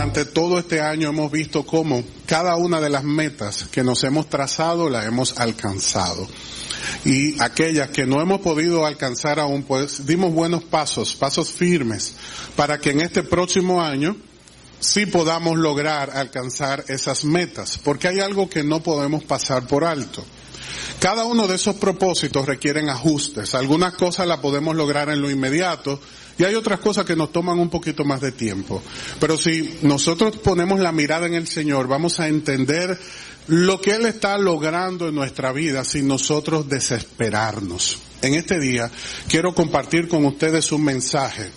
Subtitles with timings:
[0.00, 4.30] durante todo este año hemos visto cómo cada una de las metas que nos hemos
[4.30, 6.26] trazado la hemos alcanzado.
[7.04, 12.14] Y aquellas que no hemos podido alcanzar aún, pues dimos buenos pasos, pasos firmes,
[12.56, 14.16] para que en este próximo año
[14.78, 20.24] sí podamos lograr alcanzar esas metas, porque hay algo que no podemos pasar por alto.
[20.98, 23.54] Cada uno de esos propósitos requieren ajustes.
[23.54, 26.00] Algunas cosas las podemos lograr en lo inmediato
[26.38, 28.82] y hay otras cosas que nos toman un poquito más de tiempo.
[29.18, 32.98] Pero si nosotros ponemos la mirada en el Señor, vamos a entender
[33.46, 37.98] lo que Él está logrando en nuestra vida sin nosotros desesperarnos.
[38.22, 38.90] En este día
[39.28, 41.50] quiero compartir con ustedes un mensaje.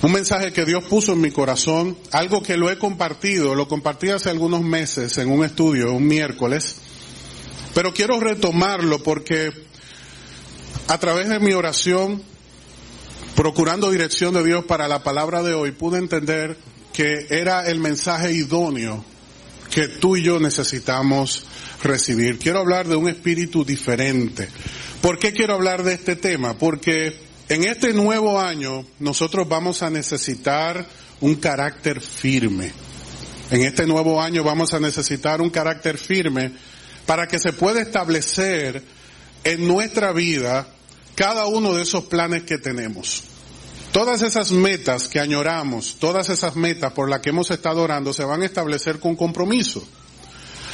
[0.00, 4.10] Un mensaje que Dios puso en mi corazón, algo que lo he compartido, lo compartí
[4.10, 6.76] hace algunos meses en un estudio, un miércoles,
[7.74, 9.52] pero quiero retomarlo porque
[10.88, 12.22] a través de mi oración,
[13.36, 16.56] procurando dirección de Dios para la palabra de hoy, pude entender
[16.92, 19.04] que era el mensaje idóneo
[19.70, 21.44] que tú y yo necesitamos
[21.82, 22.38] recibir.
[22.38, 24.48] Quiero hablar de un espíritu diferente.
[25.00, 26.58] ¿Por qué quiero hablar de este tema?
[26.58, 27.16] Porque
[27.48, 30.86] en este nuevo año nosotros vamos a necesitar
[31.20, 32.72] un carácter firme.
[33.50, 36.52] En este nuevo año vamos a necesitar un carácter firme
[37.08, 38.82] para que se pueda establecer
[39.42, 40.68] en nuestra vida
[41.14, 43.22] cada uno de esos planes que tenemos.
[43.92, 48.24] Todas esas metas que añoramos, todas esas metas por las que hemos estado orando, se
[48.24, 49.82] van a establecer con compromiso.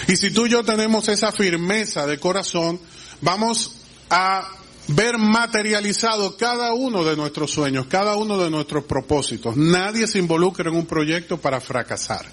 [0.08, 2.80] Y si tú y yo tenemos esa firmeza de corazón,
[3.20, 3.76] vamos
[4.10, 4.48] a
[4.88, 9.56] ver materializado cada uno de nuestros sueños, cada uno de nuestros propósitos.
[9.56, 12.26] Nadie se involucra en un proyecto para fracasar.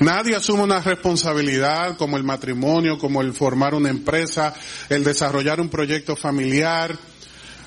[0.00, 4.52] Nadie asume una responsabilidad como el matrimonio, como el formar una empresa,
[4.88, 6.96] el desarrollar un proyecto familiar,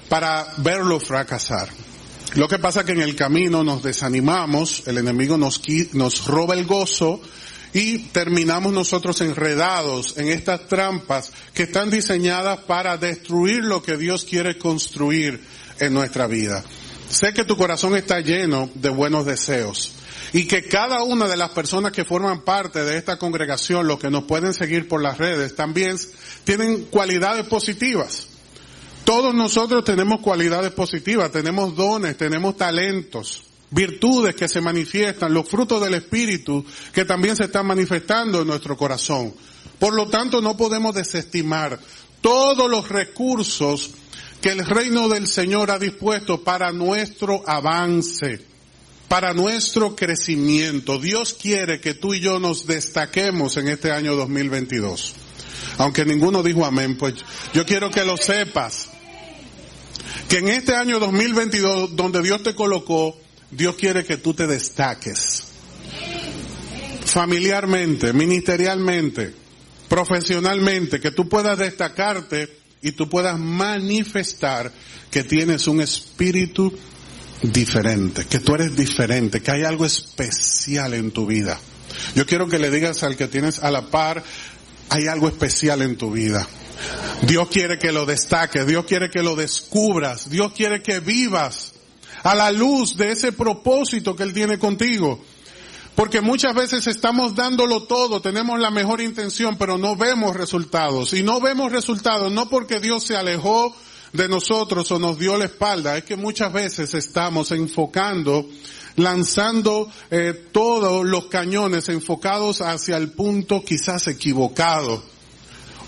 [0.09, 1.69] para verlo fracasar.
[2.35, 5.61] Lo que pasa es que en el camino nos desanimamos, el enemigo nos,
[5.93, 7.21] nos roba el gozo
[7.73, 14.25] y terminamos nosotros enredados en estas trampas que están diseñadas para destruir lo que Dios
[14.25, 15.41] quiere construir
[15.79, 16.63] en nuestra vida.
[17.09, 19.96] Sé que tu corazón está lleno de buenos deseos
[20.33, 24.09] y que cada una de las personas que forman parte de esta congregación, los que
[24.09, 25.97] nos pueden seguir por las redes, también
[26.43, 28.27] tienen cualidades positivas.
[29.03, 35.81] Todos nosotros tenemos cualidades positivas, tenemos dones, tenemos talentos, virtudes que se manifiestan, los frutos
[35.81, 39.33] del Espíritu que también se están manifestando en nuestro corazón.
[39.79, 41.79] Por lo tanto, no podemos desestimar
[42.19, 43.91] todos los recursos
[44.41, 48.46] que el reino del Señor ha dispuesto para nuestro avance
[49.07, 50.99] para nuestro crecimiento.
[50.99, 55.15] Dios quiere que tú y yo nos destaquemos en este año 2022.
[55.77, 57.15] Aunque ninguno dijo amén, pues
[57.53, 58.89] yo quiero que lo sepas.
[60.27, 63.17] Que en este año 2022, donde Dios te colocó,
[63.51, 65.43] Dios quiere que tú te destaques.
[67.05, 69.33] Familiarmente, ministerialmente,
[69.87, 74.71] profesionalmente, que tú puedas destacarte y tú puedas manifestar
[75.09, 76.73] que tienes un espíritu
[77.41, 81.59] diferente, que tú eres diferente, que hay algo especial en tu vida.
[82.15, 84.23] Yo quiero que le digas al que tienes a la par,
[84.89, 86.47] hay algo especial en tu vida.
[87.23, 91.73] Dios quiere que lo destaques, Dios quiere que lo descubras, Dios quiere que vivas
[92.23, 95.23] a la luz de ese propósito que Él tiene contigo.
[95.95, 101.13] Porque muchas veces estamos dándolo todo, tenemos la mejor intención, pero no vemos resultados.
[101.13, 103.75] Y no vemos resultados no porque Dios se alejó
[104.17, 108.49] de nosotros o nos dio la espalda, es que muchas veces estamos enfocando,
[108.95, 115.03] lanzando eh, todos los cañones enfocados hacia el punto quizás equivocado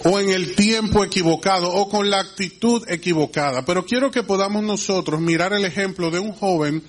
[0.05, 3.65] o en el tiempo equivocado o con la actitud equivocada.
[3.65, 6.83] Pero quiero que podamos nosotros mirar el ejemplo de un joven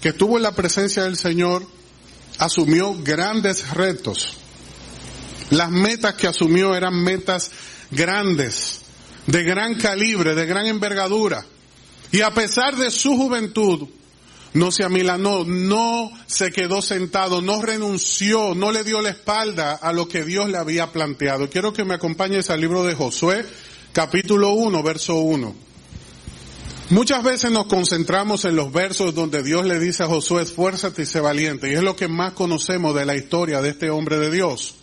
[0.00, 1.66] que estuvo en la presencia del Señor,
[2.38, 4.34] asumió grandes retos.
[5.50, 7.50] Las metas que asumió eran metas
[7.90, 8.85] grandes
[9.26, 11.44] de gran calibre, de gran envergadura.
[12.12, 13.88] Y a pesar de su juventud,
[14.54, 19.92] no se amilanó, no se quedó sentado, no renunció, no le dio la espalda a
[19.92, 21.50] lo que Dios le había planteado.
[21.50, 23.44] Quiero que me acompañes al libro de Josué,
[23.92, 25.66] capítulo 1, verso 1.
[26.88, 31.06] Muchas veces nos concentramos en los versos donde Dios le dice a Josué, esfuérzate y
[31.06, 34.30] sé valiente, y es lo que más conocemos de la historia de este hombre de
[34.30, 34.76] Dios.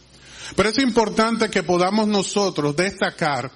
[0.56, 3.50] Pero es importante que podamos nosotros destacar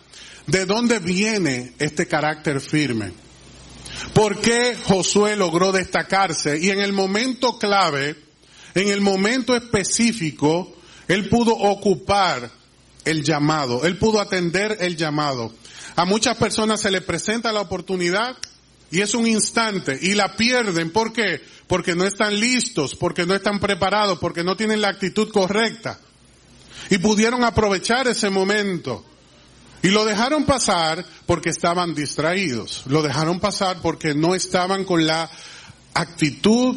[0.48, 3.12] ¿De dónde viene este carácter firme?
[4.14, 6.58] ¿Por qué Josué logró destacarse?
[6.60, 8.16] Y en el momento clave,
[8.74, 10.76] en el momento específico,
[11.08, 12.50] él pudo ocupar
[13.06, 15.54] el llamado, él pudo atender el llamado.
[15.96, 18.38] A muchas personas se les presenta la oportunidad,
[18.90, 20.92] y es un instante y la pierden.
[20.92, 21.42] ¿Por qué?
[21.68, 26.00] Porque no están listos, porque no están preparados, porque no tienen la actitud correcta.
[26.90, 29.04] Y pudieron aprovechar ese momento.
[29.88, 32.84] Y lo dejaron pasar porque estaban distraídos.
[32.88, 35.32] Lo dejaron pasar porque no estaban con la
[35.94, 36.76] actitud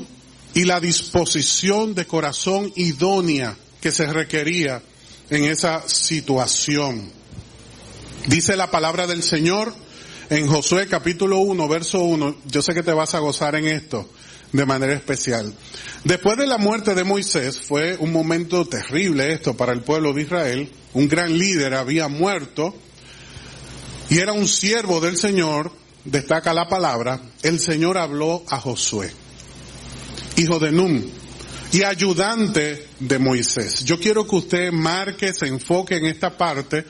[0.55, 4.81] y la disposición de corazón idónea que se requería
[5.29, 7.11] en esa situación.
[8.29, 9.75] Dice la palabra del Señor
[10.29, 12.37] en Josué capítulo 1, verso 1.
[12.47, 14.09] Yo sé que te vas a gozar en esto
[14.53, 15.53] de manera especial.
[16.05, 20.23] Después de la muerte de Moisés fue un momento terrible esto para el pueblo de
[20.23, 20.71] Israel.
[20.95, 22.73] Un gran líder había muerto
[24.11, 25.73] y era un siervo del Señor,
[26.05, 29.11] destaca la palabra, el Señor habló a Josué,
[30.37, 31.03] hijo de Num,
[31.73, 33.85] y ayudante de Moisés.
[33.85, 36.85] Yo quiero que usted marque, se enfoque en esta parte,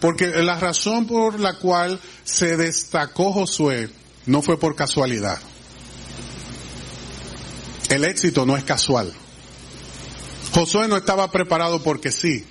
[0.00, 3.90] porque la razón por la cual se destacó Josué
[4.24, 5.38] no fue por casualidad.
[7.90, 9.12] El éxito no es casual.
[10.52, 12.46] Josué no estaba preparado porque sí.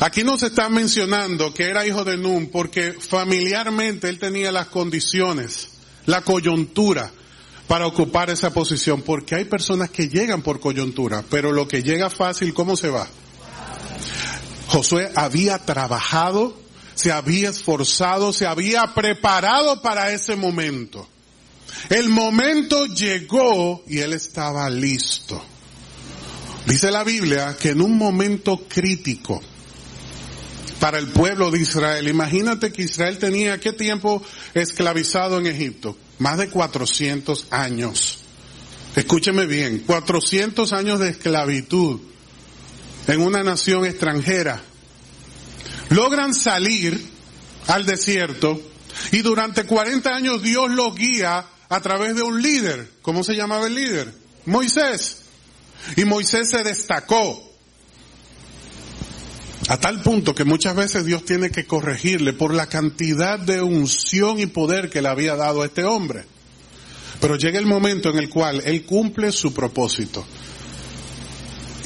[0.00, 4.66] Aquí no se está mencionando que era hijo de Nun porque familiarmente él tenía las
[4.66, 5.68] condiciones,
[6.06, 7.10] la coyuntura
[7.68, 12.10] para ocupar esa posición, porque hay personas que llegan por coyuntura, pero lo que llega
[12.10, 13.08] fácil, ¿cómo se va?
[14.68, 16.56] Josué había trabajado,
[16.94, 21.08] se había esforzado, se había preparado para ese momento.
[21.88, 25.42] El momento llegó y él estaba listo.
[26.66, 29.42] Dice la Biblia que en un momento crítico,
[30.84, 32.06] para el pueblo de Israel.
[32.08, 34.22] Imagínate que Israel tenía qué tiempo
[34.52, 35.96] esclavizado en Egipto?
[36.18, 38.18] Más de 400 años.
[38.94, 42.02] Escúcheme bien, 400 años de esclavitud
[43.06, 44.60] en una nación extranjera.
[45.88, 47.02] Logran salir
[47.68, 48.60] al desierto
[49.10, 52.90] y durante 40 años Dios los guía a través de un líder.
[53.00, 54.12] ¿Cómo se llamaba el líder?
[54.44, 55.22] Moisés.
[55.96, 57.53] Y Moisés se destacó.
[59.68, 64.38] A tal punto que muchas veces Dios tiene que corregirle por la cantidad de unción
[64.38, 66.24] y poder que le había dado a este hombre.
[67.20, 70.24] Pero llega el momento en el cual él cumple su propósito.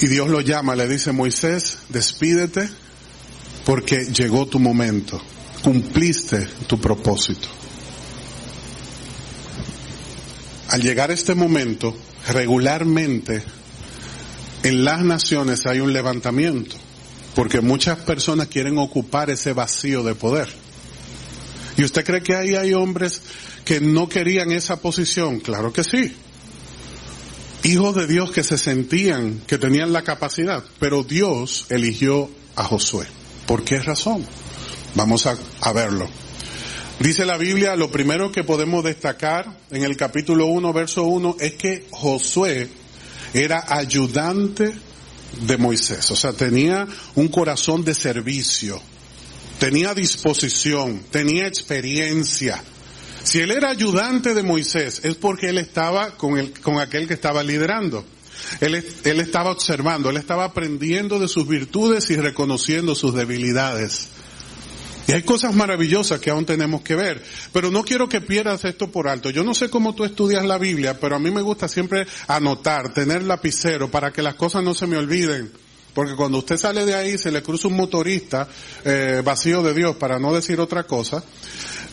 [0.00, 2.68] Y Dios lo llama, le dice, Moisés, despídete
[3.64, 5.22] porque llegó tu momento.
[5.62, 7.48] Cumpliste tu propósito.
[10.70, 11.96] Al llegar este momento,
[12.28, 13.42] regularmente
[14.64, 16.76] en las naciones hay un levantamiento
[17.34, 20.48] porque muchas personas quieren ocupar ese vacío de poder.
[21.76, 23.22] ¿Y usted cree que ahí hay hombres
[23.64, 25.38] que no querían esa posición?
[25.38, 26.12] Claro que sí.
[27.62, 33.06] Hijos de Dios que se sentían que tenían la capacidad, pero Dios eligió a Josué.
[33.46, 34.26] ¿Por qué razón?
[34.94, 36.08] Vamos a, verlo.
[36.98, 41.52] Dice la Biblia, lo primero que podemos destacar en el capítulo 1, verso 1, es
[41.54, 42.68] que Josué
[43.34, 44.74] era ayudante
[45.42, 46.10] de Moisés.
[46.10, 48.80] O sea, tenía un corazón de servicio,
[49.58, 52.62] tenía disposición, tenía experiencia.
[53.22, 57.14] Si él era ayudante de Moisés, es porque él estaba con, el, con aquel que
[57.14, 58.04] estaba liderando.
[58.60, 64.08] Él, él estaba observando, él estaba aprendiendo de sus virtudes y reconociendo sus debilidades.
[65.08, 67.22] Y hay cosas maravillosas que aún tenemos que ver.
[67.54, 69.30] Pero no quiero que pierdas esto por alto.
[69.30, 72.92] Yo no sé cómo tú estudias la Biblia, pero a mí me gusta siempre anotar,
[72.92, 75.50] tener lapicero para que las cosas no se me olviden.
[75.94, 78.48] Porque cuando usted sale de ahí, se le cruza un motorista
[78.84, 81.24] eh, vacío de Dios, para no decir otra cosa,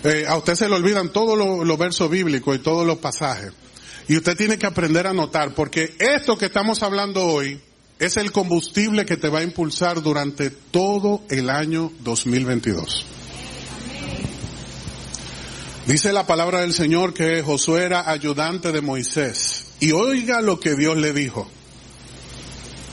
[0.03, 3.53] eh, a usted se le olvidan todos los versos bíblicos y todos los pasajes.
[4.09, 7.61] Y usted tiene que aprender a anotar, porque esto que estamos hablando hoy
[7.99, 13.05] es el combustible que te va a impulsar durante todo el año 2022.
[15.87, 19.65] Dice la palabra del Señor que Josué era ayudante de Moisés.
[19.79, 21.47] Y oiga lo que Dios le dijo.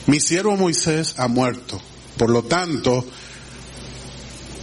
[0.07, 1.81] Mi siervo Moisés ha muerto.
[2.19, 3.05] Por lo tanto,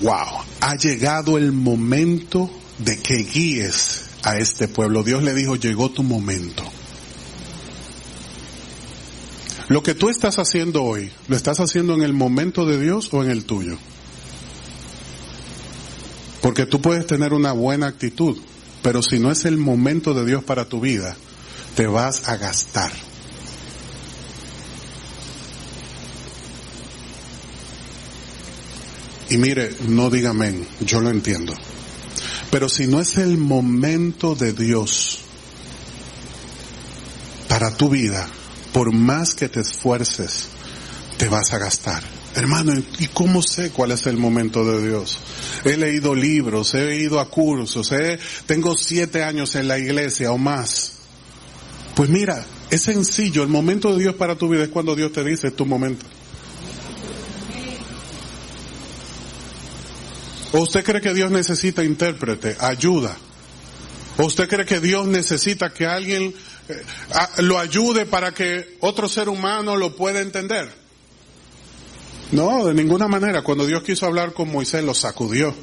[0.02, 5.04] wow, ha llegado el momento de que guíes a este pueblo.
[5.04, 6.64] Dios le dijo, llegó tu momento.
[9.70, 13.24] Lo que tú estás haciendo hoy, ¿lo estás haciendo en el momento de Dios o
[13.24, 13.78] en el tuyo?
[16.42, 18.36] Porque tú puedes tener una buena actitud,
[18.82, 21.16] pero si no es el momento de Dios para tu vida,
[21.76, 22.92] te vas a gastar.
[29.30, 31.54] Y mire, no diga amén, yo lo entiendo.
[32.50, 35.20] Pero si no es el momento de Dios
[37.48, 38.28] para tu vida,
[38.74, 40.48] por más que te esfuerces,
[41.18, 42.04] te vas a gastar.
[42.36, 45.20] Hermano, ¿y cómo sé cuál es el momento de Dios?
[45.66, 47.92] He leído libros, he ido a cursos,
[48.46, 50.94] tengo siete años en la iglesia o más.
[51.96, 55.24] Pues mira, es sencillo, el momento de Dios para tu vida es cuando Dios te
[55.24, 56.06] dice es tu momento.
[60.52, 63.16] ¿O usted cree que Dios necesita intérprete, ayuda?
[64.18, 66.34] ¿O usted cree que Dios necesita que alguien
[67.38, 70.72] lo ayude para que otro ser humano lo pueda entender?
[72.32, 73.42] No, de ninguna manera.
[73.42, 75.54] Cuando Dios quiso hablar con Moisés, lo sacudió.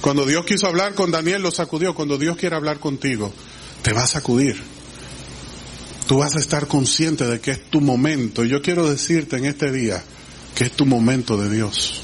[0.00, 1.94] Cuando Dios quiso hablar con Daniel, lo sacudió.
[1.94, 3.32] Cuando Dios quiere hablar contigo,
[3.82, 4.60] te va a sacudir.
[6.06, 8.44] Tú vas a estar consciente de que es tu momento.
[8.44, 10.02] Yo quiero decirte en este día
[10.54, 12.02] que es tu momento de Dios.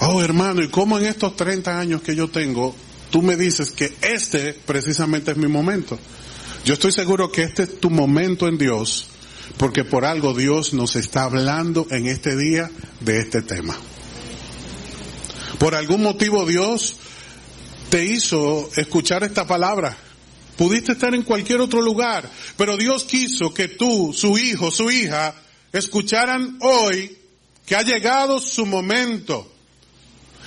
[0.00, 2.74] Oh hermano, ¿y cómo en estos 30 años que yo tengo,
[3.10, 5.98] tú me dices que este precisamente es mi momento?
[6.64, 9.08] Yo estoy seguro que este es tu momento en Dios,
[9.56, 13.76] porque por algo Dios nos está hablando en este día de este tema.
[15.58, 16.96] Por algún motivo Dios
[17.90, 19.96] te hizo escuchar esta palabra.
[20.56, 25.34] Pudiste estar en cualquier otro lugar, pero Dios quiso que tú, su hijo, su hija,
[25.72, 27.16] escucharan hoy
[27.66, 29.52] que ha llegado su momento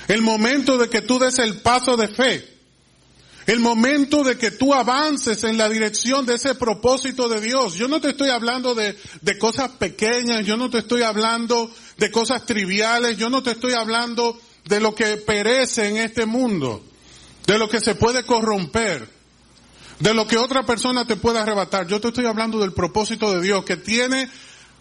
[0.08, 2.55] el momento de que tú des el paso de fe.
[3.46, 7.74] El momento de que tú avances en la dirección de ese propósito de Dios.
[7.74, 12.10] Yo no te estoy hablando de, de cosas pequeñas, yo no te estoy hablando de
[12.10, 16.82] cosas triviales, yo no te estoy hablando de lo que perece en este mundo,
[17.46, 19.08] de lo que se puede corromper,
[20.00, 21.86] de lo que otra persona te puede arrebatar.
[21.86, 24.28] Yo te estoy hablando del propósito de Dios, que tiene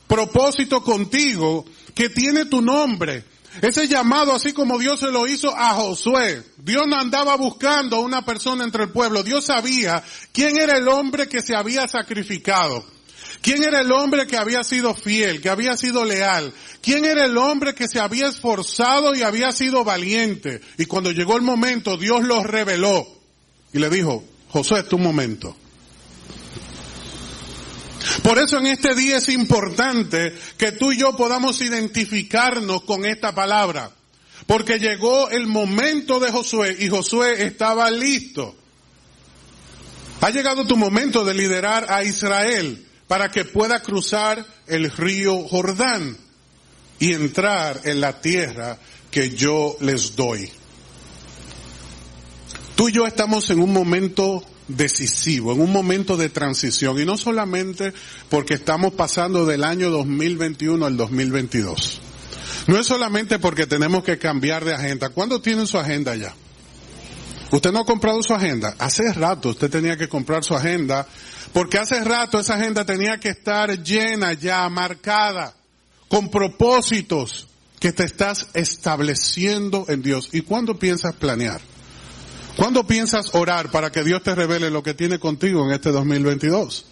[0.07, 3.23] propósito contigo, que tiene tu nombre,
[3.61, 6.43] ese llamado, así como Dios se lo hizo a Josué.
[6.57, 9.23] Dios no andaba buscando a una persona entre el pueblo.
[9.23, 12.85] Dios sabía quién era el hombre que se había sacrificado.
[13.41, 16.51] ¿Quién era el hombre que había sido fiel, que había sido leal?
[16.81, 20.61] ¿Quién era el hombre que se había esforzado y había sido valiente?
[20.77, 23.07] Y cuando llegó el momento, Dios lo reveló
[23.71, 25.55] y le dijo, Josué, es tu momento.
[28.23, 33.33] Por eso en este día es importante que tú y yo podamos identificarnos con esta
[33.33, 33.91] palabra.
[34.47, 38.55] Porque llegó el momento de Josué y Josué estaba listo.
[40.21, 46.17] Ha llegado tu momento de liderar a Israel para que pueda cruzar el río Jordán
[46.99, 48.77] y entrar en la tierra
[49.11, 50.49] que yo les doy.
[52.75, 57.17] Tú y yo estamos en un momento decisivo, en un momento de transición, y no
[57.17, 57.93] solamente
[58.29, 62.01] porque estamos pasando del año 2021 al 2022.
[62.67, 65.09] No es solamente porque tenemos que cambiar de agenda.
[65.09, 66.33] ¿Cuándo tienen su agenda ya?
[67.51, 68.75] Usted no ha comprado su agenda.
[68.79, 71.07] Hace rato usted tenía que comprar su agenda,
[71.53, 75.53] porque hace rato esa agenda tenía que estar llena ya, marcada,
[76.07, 77.47] con propósitos
[77.79, 80.29] que te estás estableciendo en Dios.
[80.31, 81.61] ¿Y cuándo piensas planear?
[82.55, 86.85] ¿Cuándo piensas orar para que Dios te revele lo que tiene contigo en este 2022?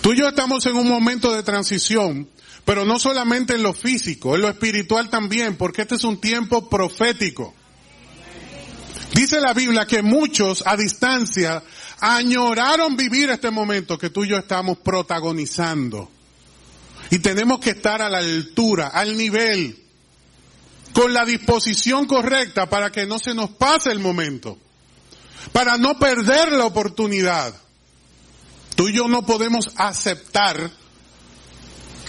[0.00, 2.28] Tú y yo estamos en un momento de transición,
[2.64, 6.68] pero no solamente en lo físico, en lo espiritual también, porque este es un tiempo
[6.68, 7.54] profético.
[9.14, 11.62] Dice la Biblia que muchos a distancia
[12.00, 16.10] añoraron vivir este momento que tú y yo estamos protagonizando.
[17.10, 19.87] Y tenemos que estar a la altura, al nivel
[20.98, 24.58] con la disposición correcta para que no se nos pase el momento,
[25.52, 27.54] para no perder la oportunidad.
[28.74, 30.72] Tú y yo no podemos aceptar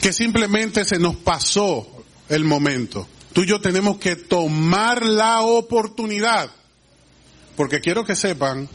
[0.01, 3.08] que simplemente se nos pasó el momento.
[3.31, 6.50] Tú y yo tenemos que tomar la oportunidad.
[7.55, 8.67] Porque quiero que sepan,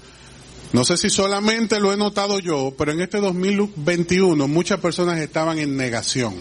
[0.73, 5.59] no sé si solamente lo he notado yo, pero en este 2021 muchas personas estaban
[5.59, 6.41] en negación.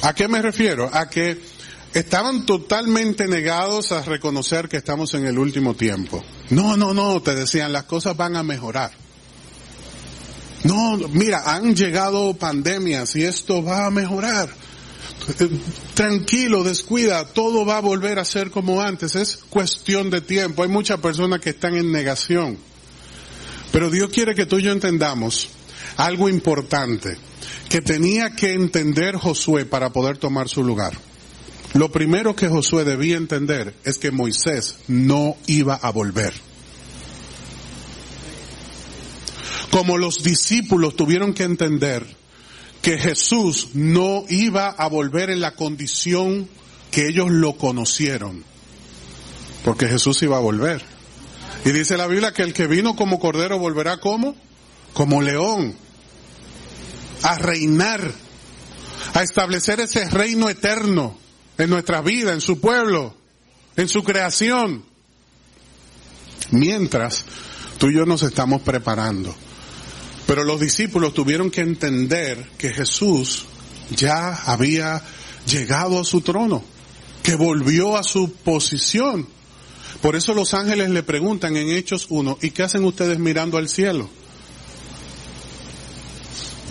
[0.00, 0.88] ¿A qué me refiero?
[0.94, 1.59] A que
[1.94, 6.22] estaban totalmente negados a reconocer que estamos en el último tiempo.
[6.50, 8.92] No, no, no, te decían, las cosas van a mejorar.
[10.64, 14.50] No, mira, han llegado pandemias y esto va a mejorar.
[15.94, 20.62] Tranquilo, descuida, todo va a volver a ser como antes, es cuestión de tiempo.
[20.62, 22.58] Hay muchas personas que están en negación.
[23.72, 25.48] Pero Dios quiere que tú y yo entendamos
[25.96, 27.16] algo importante
[27.68, 31.09] que tenía que entender Josué para poder tomar su lugar.
[31.72, 36.32] Lo primero que Josué debía entender es que Moisés no iba a volver.
[39.70, 42.04] Como los discípulos tuvieron que entender
[42.82, 46.48] que Jesús no iba a volver en la condición
[46.90, 48.42] que ellos lo conocieron.
[49.64, 50.82] Porque Jesús iba a volver.
[51.64, 54.34] Y dice la Biblia que el que vino como cordero volverá como?
[54.92, 55.76] Como león.
[57.22, 58.10] A reinar
[59.14, 61.19] a establecer ese reino eterno
[61.60, 63.14] en nuestra vida, en su pueblo,
[63.76, 64.84] en su creación.
[66.50, 67.24] Mientras
[67.78, 69.34] tú y yo nos estamos preparando.
[70.26, 73.46] Pero los discípulos tuvieron que entender que Jesús
[73.96, 75.02] ya había
[75.46, 76.62] llegado a su trono,
[77.22, 79.26] que volvió a su posición.
[80.00, 83.68] Por eso los ángeles le preguntan en Hechos 1, ¿y qué hacen ustedes mirando al
[83.68, 84.08] cielo?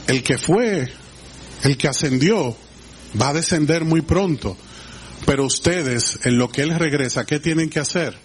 [0.08, 0.92] El que fue,
[1.64, 2.56] el que ascendió,
[3.20, 4.58] va a descender muy pronto.
[5.30, 8.18] Pero ustedes, en lo que Él regresa, ¿qué tienen que hacer?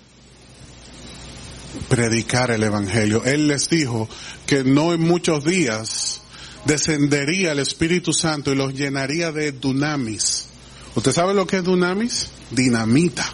[1.90, 3.22] Predicar el Evangelio.
[3.26, 4.08] Él les dijo
[4.46, 6.22] que no en muchos días
[6.64, 10.46] descendería el Espíritu Santo y los llenaría de dunamis.
[10.94, 12.30] ¿Usted sabe lo que es dunamis?
[12.50, 13.30] Dinamita.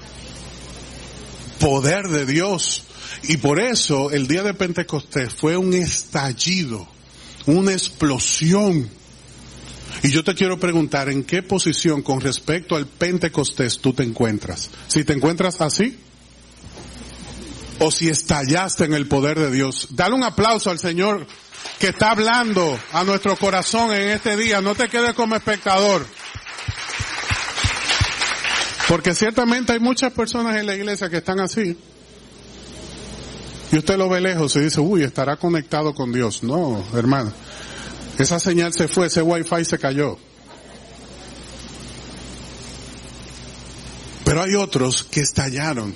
[1.61, 2.83] Poder de Dios.
[3.23, 6.89] Y por eso el día de Pentecostés fue un estallido,
[7.47, 8.91] una explosión
[10.03, 14.71] y yo te quiero preguntar, ¿en qué posición con respecto al Pentecostés tú te encuentras?
[14.89, 15.99] Si te encuentras así,
[17.81, 19.89] o si estallaste en el poder de Dios.
[19.91, 21.27] Dale un aplauso al Señor
[21.79, 24.61] que está hablando a nuestro corazón en este día.
[24.61, 26.07] No te quedes como espectador.
[28.87, 31.77] Porque ciertamente hay muchas personas en la iglesia que están así.
[33.73, 36.43] Y usted lo ve lejos y dice, uy, estará conectado con Dios.
[36.43, 37.33] No, hermano.
[38.21, 40.19] Esa señal se fue, ese wifi se cayó.
[44.27, 45.95] Pero hay otros que estallaron.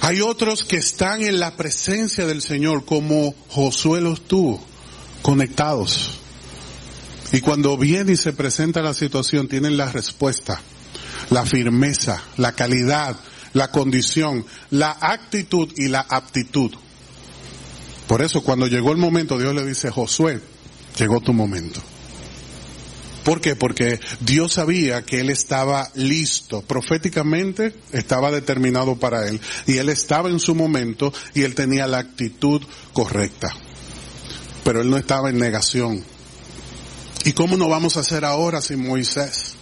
[0.00, 4.64] Hay otros que están en la presencia del Señor como Josué los tuvo,
[5.22, 6.18] conectados.
[7.32, 10.60] Y cuando viene y se presenta la situación, tienen la respuesta,
[11.30, 13.16] la firmeza, la calidad,
[13.52, 16.72] la condición, la actitud y la aptitud.
[18.08, 20.40] Por eso cuando llegó el momento, Dios le dice, Josué,
[20.96, 21.80] llegó tu momento.
[23.24, 23.56] ¿Por qué?
[23.56, 30.28] Porque Dios sabía que él estaba listo, proféticamente estaba determinado para él, y él estaba
[30.28, 33.48] en su momento y él tenía la actitud correcta.
[34.62, 36.04] Pero él no estaba en negación.
[37.24, 39.54] ¿Y cómo no vamos a hacer ahora sin Moisés?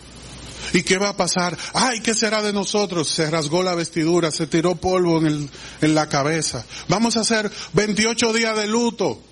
[0.73, 1.57] ¿Y qué va a pasar?
[1.75, 3.09] Ay, ¿qué será de nosotros?
[3.09, 6.65] Se rasgó la vestidura, se tiró polvo en, el, en la cabeza.
[6.89, 9.23] Vamos a hacer 28 días de luto.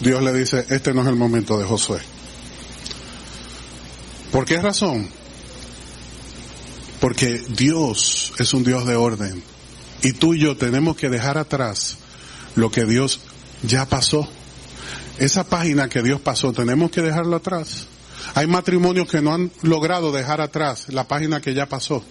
[0.00, 2.00] Dios le dice, este no es el momento de Josué.
[4.30, 5.08] ¿Por qué razón?
[7.00, 9.42] Porque Dios es un Dios de orden.
[10.02, 11.96] Y tú y yo tenemos que dejar atrás
[12.54, 13.20] lo que Dios
[13.62, 14.28] ya pasó.
[15.18, 17.86] Esa página que Dios pasó, tenemos que dejarlo atrás.
[18.34, 22.04] Hay matrimonios que no han logrado dejar atrás la página que ya pasó.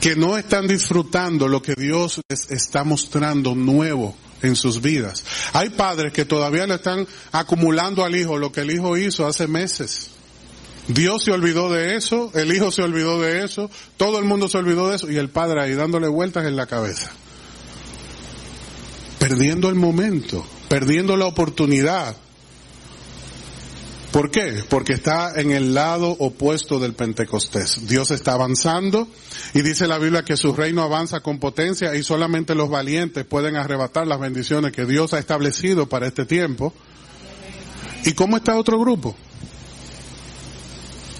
[0.00, 5.24] Que no están disfrutando lo que Dios les está mostrando nuevo en sus vidas.
[5.52, 9.46] Hay padres que todavía le están acumulando al hijo lo que el hijo hizo hace
[9.46, 10.10] meses.
[10.88, 14.58] Dios se olvidó de eso, el hijo se olvidó de eso, todo el mundo se
[14.58, 17.10] olvidó de eso y el padre ahí dándole vueltas en la cabeza.
[19.18, 22.16] Perdiendo el momento, perdiendo la oportunidad
[24.12, 24.64] ¿Por qué?
[24.68, 27.86] Porque está en el lado opuesto del Pentecostés.
[27.86, 29.08] Dios está avanzando
[29.52, 33.56] y dice la Biblia que su reino avanza con potencia y solamente los valientes pueden
[33.56, 36.72] arrebatar las bendiciones que Dios ha establecido para este tiempo.
[38.04, 39.14] ¿Y cómo está otro grupo?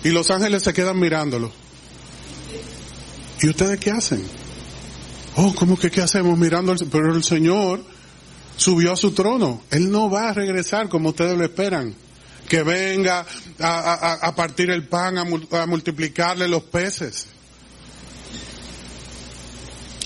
[0.04, 1.52] Y los ángeles se quedan mirándolo.
[3.42, 4.24] ¿Y ustedes qué hacen?
[5.34, 6.74] Oh, ¿cómo que qué hacemos mirando?
[6.90, 7.82] Pero el Señor
[8.56, 9.62] subió a su trono.
[9.70, 12.05] Él no va a regresar como ustedes lo esperan
[12.48, 13.26] que venga
[13.60, 17.28] a, partir el pan, a, multiplicarle los peces.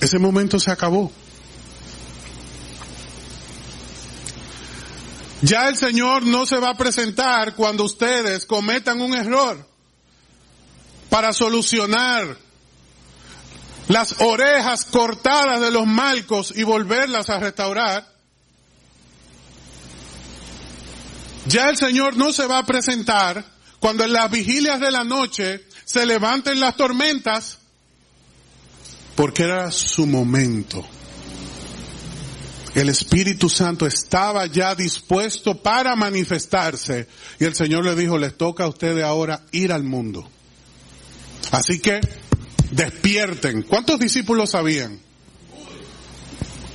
[0.00, 1.12] Ese momento se acabó.
[5.42, 9.66] Ya el Señor no se va a presentar cuando ustedes cometan un error
[11.08, 12.36] para solucionar
[13.88, 18.09] las orejas cortadas de los malcos y volverlas a restaurar.
[21.46, 23.44] Ya el Señor no se va a presentar
[23.78, 27.58] cuando en las vigilias de la noche se levanten las tormentas,
[29.16, 30.86] porque era su momento.
[32.74, 37.08] El Espíritu Santo estaba ya dispuesto para manifestarse
[37.40, 40.28] y el Señor le dijo, les toca a ustedes ahora ir al mundo.
[41.50, 42.00] Así que
[42.70, 43.62] despierten.
[43.62, 45.00] ¿Cuántos discípulos habían?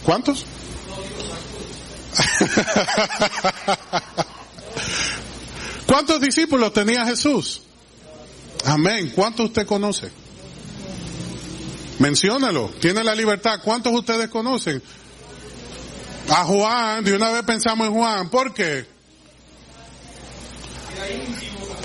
[0.03, 0.45] ¿Cuántos?
[5.85, 7.61] ¿Cuántos discípulos tenía Jesús?
[8.65, 9.11] Amén.
[9.15, 10.11] ¿Cuántos usted conoce?
[11.99, 12.69] Menciónalo.
[12.79, 13.59] Tiene la libertad.
[13.63, 14.81] ¿Cuántos ustedes conocen?
[16.29, 17.03] A Juan.
[17.03, 18.29] De una vez pensamos en Juan.
[18.29, 18.85] ¿Por qué?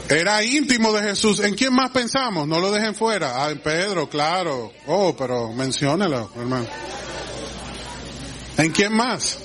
[0.09, 1.39] Era íntimo de Jesús.
[1.41, 2.49] ¿En quién más pensamos?
[2.49, 3.45] No lo dejen fuera.
[3.45, 4.73] Ah, en Pedro, claro.
[4.87, 6.67] Oh, pero menciónelo, hermano.
[8.57, 9.39] ¿En quién más?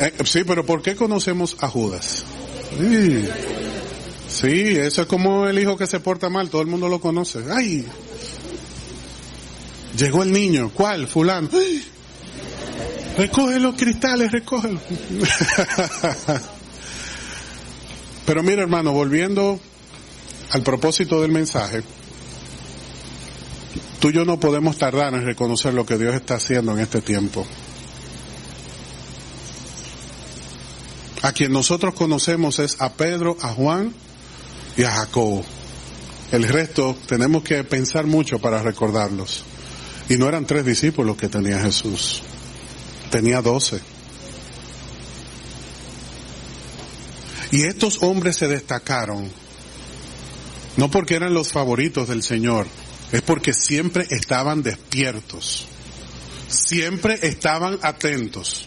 [0.00, 2.24] Eh, sí, pero ¿por qué conocemos a Judas?
[4.28, 4.76] Sí.
[4.76, 7.44] eso es como el hijo que se porta mal, todo el mundo lo conoce.
[7.50, 7.86] ¡Ay!
[9.96, 11.06] Llegó el niño, ¿cuál?
[11.06, 11.48] Fulano.
[13.16, 14.70] Recoge los cristales, recoge.
[18.26, 19.60] Pero mira hermano, volviendo
[20.50, 21.82] al propósito del mensaje,
[24.00, 27.00] tú y yo no podemos tardar en reconocer lo que Dios está haciendo en este
[27.02, 27.46] tiempo.
[31.24, 33.92] A quien nosotros conocemos es a Pedro, a Juan
[34.76, 35.44] y a Jacobo.
[36.30, 39.42] El resto tenemos que pensar mucho para recordarlos.
[40.08, 42.22] Y no eran tres discípulos que tenía Jesús
[43.14, 43.80] tenía doce.
[47.52, 49.30] Y estos hombres se destacaron,
[50.76, 52.66] no porque eran los favoritos del Señor,
[53.12, 55.66] es porque siempre estaban despiertos,
[56.48, 58.66] siempre estaban atentos,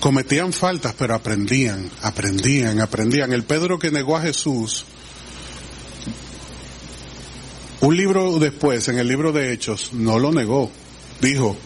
[0.00, 3.32] cometían faltas, pero aprendían, aprendían, aprendían.
[3.32, 4.84] El Pedro que negó a Jesús,
[7.80, 10.70] un libro después, en el libro de Hechos, no lo negó,
[11.20, 11.56] dijo,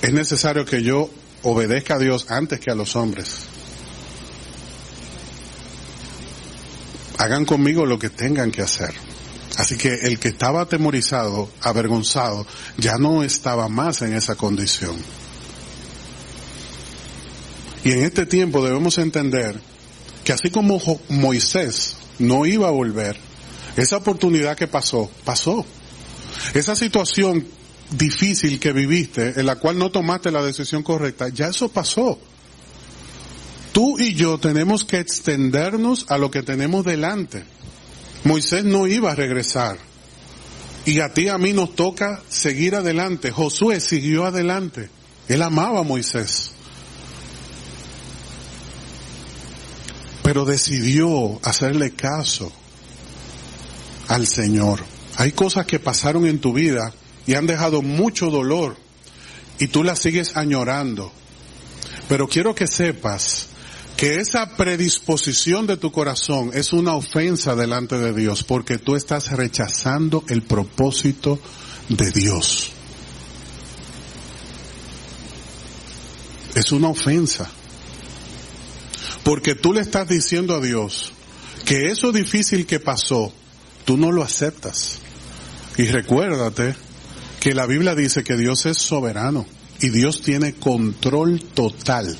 [0.00, 1.10] es necesario que yo
[1.42, 3.46] obedezca a Dios antes que a los hombres.
[7.18, 8.92] Hagan conmigo lo que tengan que hacer.
[9.58, 12.46] Así que el que estaba atemorizado, avergonzado,
[12.78, 14.96] ya no estaba más en esa condición.
[17.84, 19.58] Y en este tiempo debemos entender
[20.24, 23.16] que así como Moisés no iba a volver,
[23.76, 25.64] esa oportunidad que pasó, pasó.
[26.54, 27.46] Esa situación
[27.90, 32.18] difícil que viviste, en la cual no tomaste la decisión correcta, ya eso pasó.
[33.72, 37.44] Tú y yo tenemos que extendernos a lo que tenemos delante.
[38.24, 39.78] Moisés no iba a regresar.
[40.84, 43.30] Y a ti a mí nos toca seguir adelante.
[43.30, 44.90] Josué siguió adelante.
[45.28, 46.52] Él amaba a Moisés.
[50.22, 52.52] Pero decidió hacerle caso
[54.08, 54.80] al Señor.
[55.16, 56.92] Hay cosas que pasaron en tu vida
[57.26, 58.76] y han dejado mucho dolor
[59.58, 61.12] y tú la sigues añorando.
[62.08, 63.48] Pero quiero que sepas
[63.96, 69.30] que esa predisposición de tu corazón es una ofensa delante de Dios porque tú estás
[69.30, 71.38] rechazando el propósito
[71.88, 72.72] de Dios.
[76.54, 77.48] Es una ofensa.
[79.24, 81.12] Porque tú le estás diciendo a Dios
[81.64, 83.32] que eso difícil que pasó,
[83.84, 84.98] tú no lo aceptas.
[85.76, 86.74] Y recuérdate
[87.40, 89.46] que la Biblia dice que Dios es soberano
[89.80, 92.16] y Dios tiene control total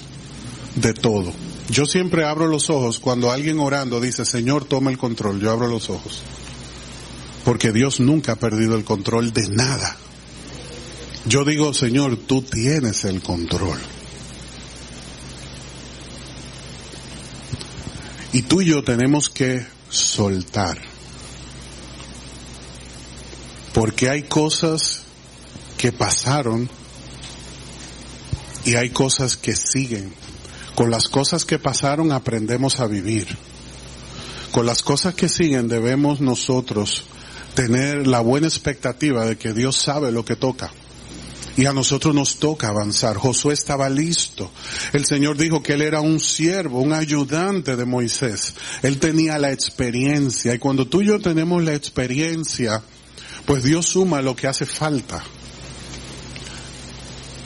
[0.77, 1.33] de todo.
[1.69, 5.41] Yo siempre abro los ojos cuando alguien orando dice, Señor, toma el control.
[5.41, 6.23] Yo abro los ojos.
[7.45, 9.97] Porque Dios nunca ha perdido el control de nada.
[11.25, 13.79] Yo digo, Señor, tú tienes el control.
[18.33, 20.81] Y tú y yo tenemos que soltar.
[23.75, 25.03] Porque hay cosas
[25.77, 26.69] que pasaron
[28.65, 30.15] y hay cosas que siguen.
[30.75, 33.29] Con las cosas que pasaron aprendemos a vivir.
[34.51, 37.05] Con las cosas que siguen debemos nosotros
[37.55, 40.73] tener la buena expectativa de que Dios sabe lo que toca.
[41.57, 43.17] Y a nosotros nos toca avanzar.
[43.17, 44.51] Josué estaba listo.
[44.93, 48.55] El Señor dijo que él era un siervo, un ayudante de Moisés.
[48.83, 50.55] Él tenía la experiencia.
[50.55, 52.83] Y cuando tú y yo tenemos la experiencia,
[53.45, 55.23] pues Dios suma lo que hace falta.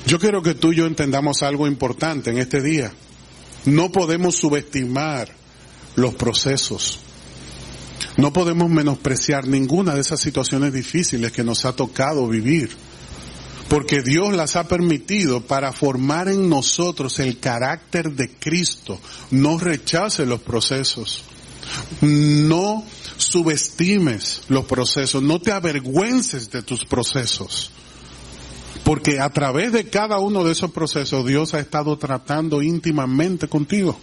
[0.07, 2.92] Yo quiero que tú y yo entendamos algo importante en este día.
[3.64, 5.29] No podemos subestimar
[5.97, 7.01] los procesos.
[8.16, 12.71] No podemos menospreciar ninguna de esas situaciones difíciles que nos ha tocado vivir.
[13.69, 19.01] Porque Dios las ha permitido para formar en nosotros el carácter de Cristo.
[19.31, 21.25] No rechaces los procesos.
[22.01, 22.85] No
[23.17, 25.23] subestimes los procesos.
[25.23, 27.73] No te avergüences de tus procesos.
[28.85, 33.99] Porque a través de cada uno de esos procesos Dios ha estado tratando íntimamente contigo.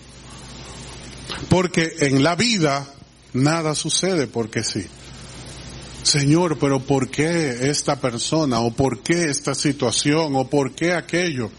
[1.47, 2.93] Porque en la vida
[3.31, 4.85] nada sucede porque sí.
[6.03, 8.59] Señor, pero ¿por qué esta persona?
[8.59, 10.35] ¿O por qué esta situación?
[10.35, 11.49] ¿O por qué aquello?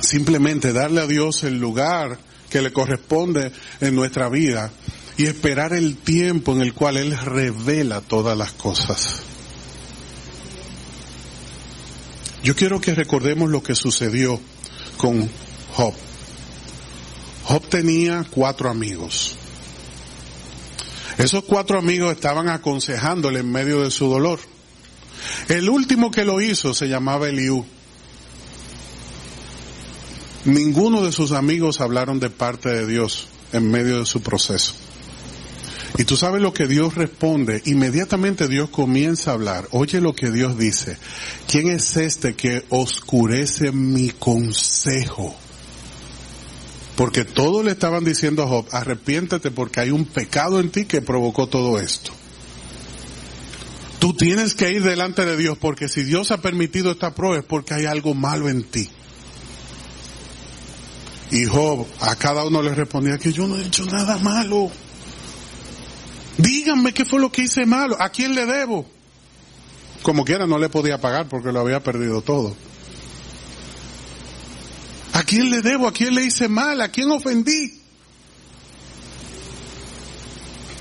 [0.00, 4.70] Simplemente darle a Dios el lugar que le corresponde en nuestra vida
[5.16, 9.22] y esperar el tiempo en el cual Él revela todas las cosas.
[12.42, 14.40] Yo quiero que recordemos lo que sucedió
[14.96, 15.28] con
[15.72, 15.94] Job.
[17.44, 19.36] Job tenía cuatro amigos.
[21.18, 24.40] Esos cuatro amigos estaban aconsejándole en medio de su dolor.
[25.48, 27.64] El último que lo hizo se llamaba Eliú.
[30.44, 34.74] Ninguno de sus amigos hablaron de parte de Dios en medio de su proceso.
[35.98, 37.62] Y tú sabes lo que Dios responde.
[37.66, 39.68] Inmediatamente Dios comienza a hablar.
[39.72, 40.96] Oye lo que Dios dice.
[41.46, 45.36] ¿Quién es este que oscurece mi consejo?
[46.96, 51.00] Porque todos le estaban diciendo a Job, arrepiéntete porque hay un pecado en ti que
[51.00, 52.12] provocó todo esto.
[53.98, 57.44] Tú tienes que ir delante de Dios porque si Dios ha permitido esta prueba es
[57.44, 58.90] porque hay algo malo en ti.
[61.30, 64.70] Y Job a cada uno le respondía que yo no he hecho nada malo.
[66.36, 68.86] Díganme qué fue lo que hice malo, a quién le debo.
[70.02, 72.54] Como quiera no le podía pagar porque lo había perdido todo.
[75.12, 75.86] ¿A quién le debo?
[75.86, 76.80] ¿A quién le hice mal?
[76.80, 77.80] ¿A quién ofendí?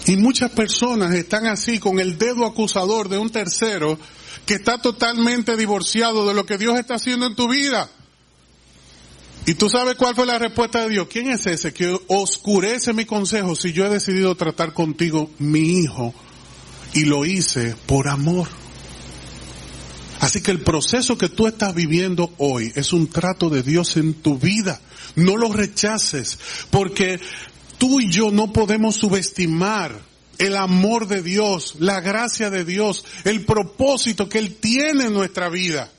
[0.07, 3.99] Y muchas personas están así con el dedo acusador de un tercero
[4.45, 7.89] que está totalmente divorciado de lo que Dios está haciendo en tu vida.
[9.45, 11.07] Y tú sabes cuál fue la respuesta de Dios.
[11.09, 16.13] ¿Quién es ese que oscurece mi consejo si yo he decidido tratar contigo mi hijo
[16.93, 18.60] y lo hice por amor?
[20.21, 24.13] Así que el proceso que tú estás viviendo hoy es un trato de Dios en
[24.13, 24.79] tu vida.
[25.15, 26.37] No lo rechaces
[26.69, 27.19] porque
[27.79, 29.99] tú y yo no podemos subestimar
[30.37, 35.49] el amor de Dios, la gracia de Dios, el propósito que Él tiene en nuestra
[35.49, 35.89] vida.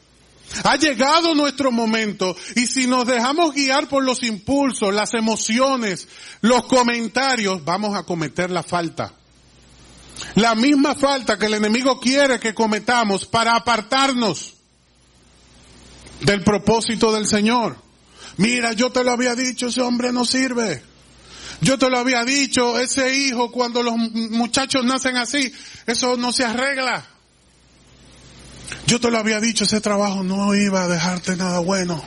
[0.63, 6.07] Ha llegado nuestro momento y si nos dejamos guiar por los impulsos, las emociones,
[6.43, 9.17] los comentarios, vamos a cometer la falta.
[10.35, 14.55] La misma falta que el enemigo quiere que cometamos para apartarnos
[16.20, 17.77] del propósito del Señor.
[18.38, 20.83] Mira, yo te lo había dicho, ese hombre no sirve.
[21.61, 25.53] Yo te lo había dicho, ese hijo cuando los muchachos nacen así,
[25.87, 27.07] eso no se arregla.
[28.87, 32.03] Yo te lo había dicho, ese trabajo no iba a dejarte nada bueno.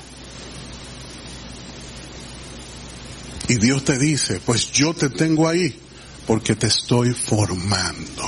[3.47, 5.79] Y Dios te dice, pues yo te tengo ahí
[6.25, 8.23] porque te estoy formando.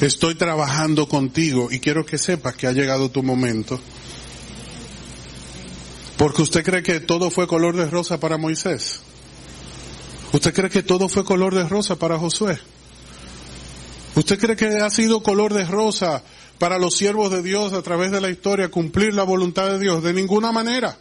[0.00, 3.80] Estoy trabajando contigo y quiero que sepas que ha llegado tu momento.
[6.16, 9.00] Porque usted cree que todo fue color de rosa para Moisés.
[10.32, 12.58] ¿Usted cree que todo fue color de rosa para Josué?
[14.14, 16.22] ¿Usted cree que ha sido color de rosa
[16.58, 20.02] para los siervos de Dios a través de la historia cumplir la voluntad de Dios?
[20.02, 20.98] De ninguna manera.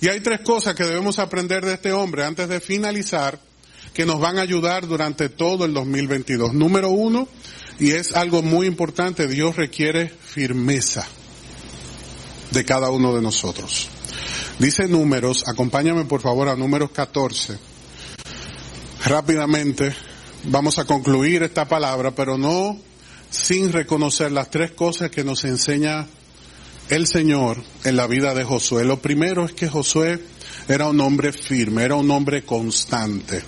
[0.00, 3.40] Y hay tres cosas que debemos aprender de este hombre antes de finalizar
[3.94, 6.52] que nos van a ayudar durante todo el 2022.
[6.52, 7.28] Número uno,
[7.78, 11.06] y es algo muy importante, Dios requiere firmeza
[12.50, 13.88] de cada uno de nosotros.
[14.58, 17.58] Dice números, acompáñame por favor a números 14.
[19.04, 19.94] Rápidamente
[20.44, 22.78] vamos a concluir esta palabra, pero no
[23.30, 26.06] sin reconocer las tres cosas que nos enseña
[26.88, 28.84] el Señor en la vida de Josué.
[28.84, 30.20] Lo primero es que Josué
[30.68, 33.42] era un hombre firme, era un hombre constante.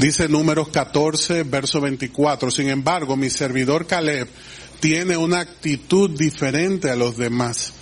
[0.00, 4.28] Dice números 14, verso 24, sin embargo, mi servidor Caleb
[4.80, 7.74] tiene una actitud diferente a los demás.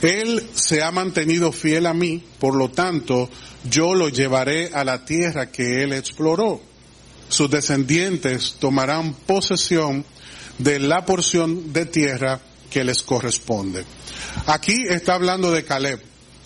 [0.00, 3.28] Él se ha mantenido fiel a mí, por lo tanto,
[3.68, 6.60] yo lo llevaré a la tierra que él exploró.
[7.28, 10.04] Sus descendientes tomarán posesión
[10.58, 13.84] de la porción de tierra que les corresponde.
[14.46, 16.00] Aquí está hablando de Caleb.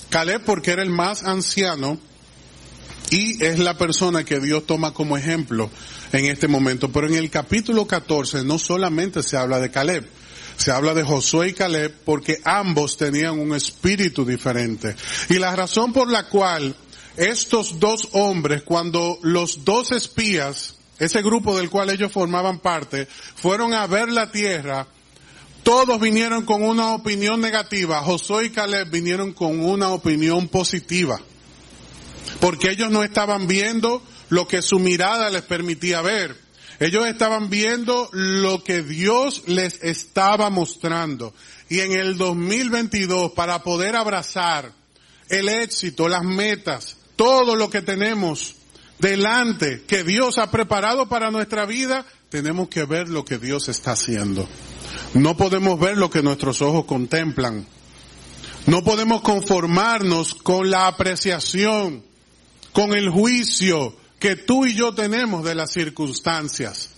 [0.09, 2.01] Caleb porque era el más anciano
[3.11, 5.71] y es la persona que Dios toma como ejemplo
[6.13, 6.91] en este momento.
[6.93, 10.09] Pero en el capítulo 14 no solamente se habla de Caleb,
[10.57, 14.95] se habla de Josué y Caleb porque ambos tenían un espíritu diferente.
[15.29, 16.75] Y la razón por la cual
[17.17, 23.73] estos dos hombres, cuando los dos espías ese grupo del cual ellos formaban parte, fueron
[23.73, 24.87] a ver la tierra,
[25.63, 31.21] todos vinieron con una opinión negativa, Josué y Caleb vinieron con una opinión positiva,
[32.41, 36.37] porque ellos no estaban viendo lo que su mirada les permitía ver,
[36.81, 41.35] ellos estaban viendo lo que Dios les estaba mostrando.
[41.69, 44.73] Y en el 2022, para poder abrazar
[45.29, 48.55] el éxito, las metas, todo lo que tenemos
[49.01, 53.93] delante que Dios ha preparado para nuestra vida, tenemos que ver lo que Dios está
[53.93, 54.49] haciendo.
[55.15, 57.67] No podemos ver lo que nuestros ojos contemplan.
[58.67, 62.05] No podemos conformarnos con la apreciación,
[62.73, 66.91] con el juicio que tú y yo tenemos de las circunstancias.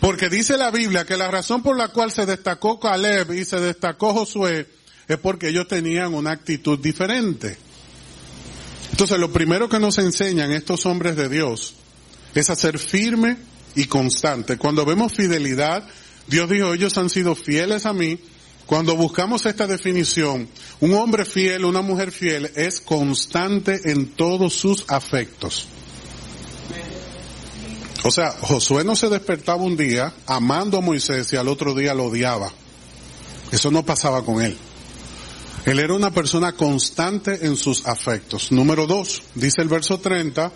[0.00, 3.60] Porque dice la Biblia que la razón por la cual se destacó Caleb y se
[3.60, 4.68] destacó Josué
[5.06, 7.56] es porque ellos tenían una actitud diferente.
[8.90, 11.74] Entonces lo primero que nos enseñan estos hombres de Dios
[12.34, 13.36] es a ser firme
[13.74, 14.58] y constante.
[14.58, 15.86] Cuando vemos fidelidad,
[16.26, 18.18] Dios dijo, ellos han sido fieles a mí.
[18.68, 20.46] Cuando buscamos esta definición,
[20.80, 25.66] un hombre fiel, una mujer fiel es constante en todos sus afectos.
[28.04, 31.94] O sea, Josué no se despertaba un día amando a Moisés y al otro día
[31.94, 32.52] lo odiaba.
[33.50, 34.54] Eso no pasaba con él.
[35.64, 38.52] Él era una persona constante en sus afectos.
[38.52, 40.52] Número dos, dice el verso 30,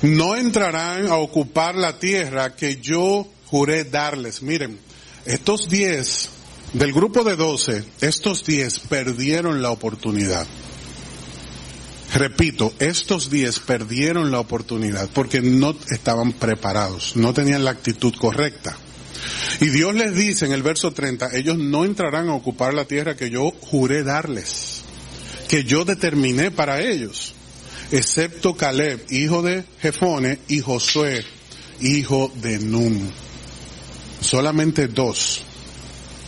[0.00, 4.40] no entrarán a ocupar la tierra que yo juré darles.
[4.40, 4.80] Miren,
[5.26, 6.30] estos diez,
[6.76, 10.46] del grupo de doce, estos diez perdieron la oportunidad.
[12.12, 18.76] Repito, estos diez perdieron la oportunidad porque no estaban preparados, no tenían la actitud correcta.
[19.60, 23.16] Y Dios les dice en el verso 30, ellos no entrarán a ocupar la tierra
[23.16, 24.82] que yo juré darles,
[25.48, 27.32] que yo determiné para ellos,
[27.90, 31.24] excepto Caleb, hijo de Jefone, y Josué,
[31.80, 33.10] hijo de Nun.
[34.20, 35.46] Solamente dos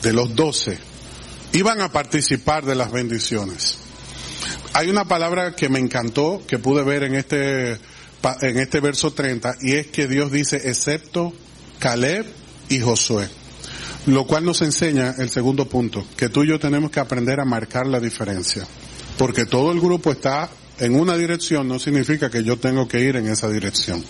[0.02, 0.78] de los doce
[1.52, 3.78] iban a participar de las bendiciones.
[4.74, 9.56] Hay una palabra que me encantó, que pude ver en este, en este verso 30,
[9.62, 11.32] y es que Dios dice, excepto
[11.78, 12.26] Caleb
[12.68, 13.28] y Josué.
[14.06, 17.44] Lo cual nos enseña el segundo punto, que tú y yo tenemos que aprender a
[17.44, 18.66] marcar la diferencia.
[19.16, 23.16] Porque todo el grupo está en una dirección, no significa que yo tengo que ir
[23.16, 24.04] en esa dirección.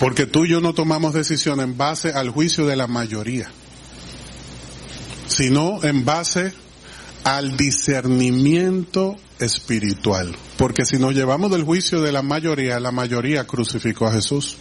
[0.00, 3.50] Porque tú y yo no tomamos decisión en base al juicio de la mayoría,
[5.28, 6.54] sino en base
[7.22, 10.34] al discernimiento espiritual.
[10.56, 14.56] Porque si nos llevamos del juicio de la mayoría, la mayoría crucificó a Jesús.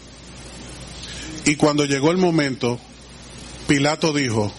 [1.45, 2.77] Y cuando llegó el momento,
[3.65, 4.51] Pilato dijo,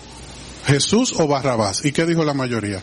[0.65, 1.85] Jesús o Barrabás.
[1.85, 2.83] ¿Y qué dijo la mayoría?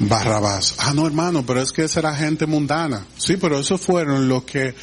[0.00, 0.76] Barrabás.
[0.78, 3.06] Ah, no, hermano, pero es que esa era gente mundana.
[3.18, 4.74] Sí, pero esos fueron los que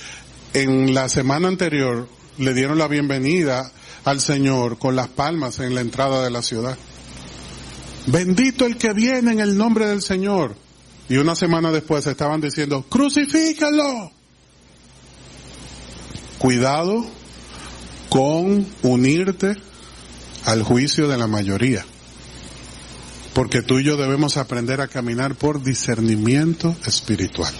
[0.53, 3.71] en la semana anterior le dieron la bienvenida
[4.06, 6.77] al Señor con las palmas en la entrada de la ciudad.
[8.06, 10.56] Bendito el que viene en el nombre del Señor.
[11.10, 14.12] Y una semana después estaban diciendo, crucifícalo.
[16.38, 17.06] Cuidado
[18.10, 19.56] con unirte
[20.45, 21.84] al juicio de la mayoría.
[23.38, 27.54] Porque tú y yo debemos aprender a caminar por discernimiento espiritual.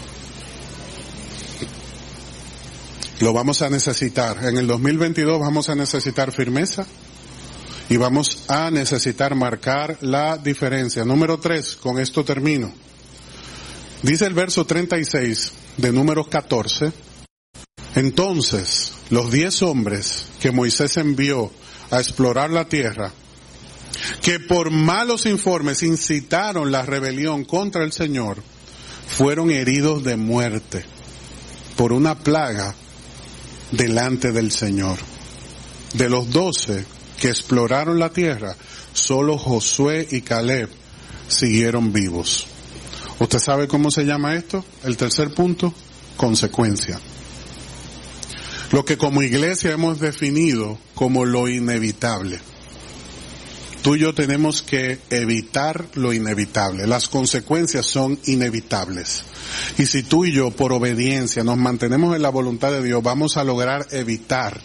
[3.20, 4.44] Lo vamos a necesitar.
[4.44, 6.84] En el 2022 vamos a necesitar firmeza
[7.90, 11.06] y vamos a necesitar marcar la diferencia.
[11.06, 12.74] Número tres, con esto termino.
[14.02, 16.92] Dice el verso 36 de número 14.
[17.94, 21.52] Entonces, los diez hombres que Moisés envió
[21.92, 23.14] a explorar la tierra,
[24.22, 28.44] que por malos informes incitaron la rebelión contra el Señor,
[29.08, 30.86] fueron heridos de muerte
[31.76, 32.76] por una plaga
[33.72, 34.98] delante del Señor.
[35.94, 36.86] De los doce
[37.20, 38.56] que exploraron la tierra,
[38.94, 40.70] solo Josué y Caleb
[41.28, 42.48] siguieron vivos.
[43.20, 44.64] ¿Usted sabe cómo se llama esto?
[44.84, 45.74] El tercer punto,
[46.18, 47.00] consecuencia.
[48.72, 52.40] Lo que como iglesia hemos definido como lo inevitable.
[53.88, 56.86] Tú y yo tenemos que evitar lo inevitable.
[56.86, 59.24] Las consecuencias son inevitables.
[59.78, 63.38] Y si tú y yo por obediencia nos mantenemos en la voluntad de Dios, vamos
[63.38, 64.60] a lograr evitar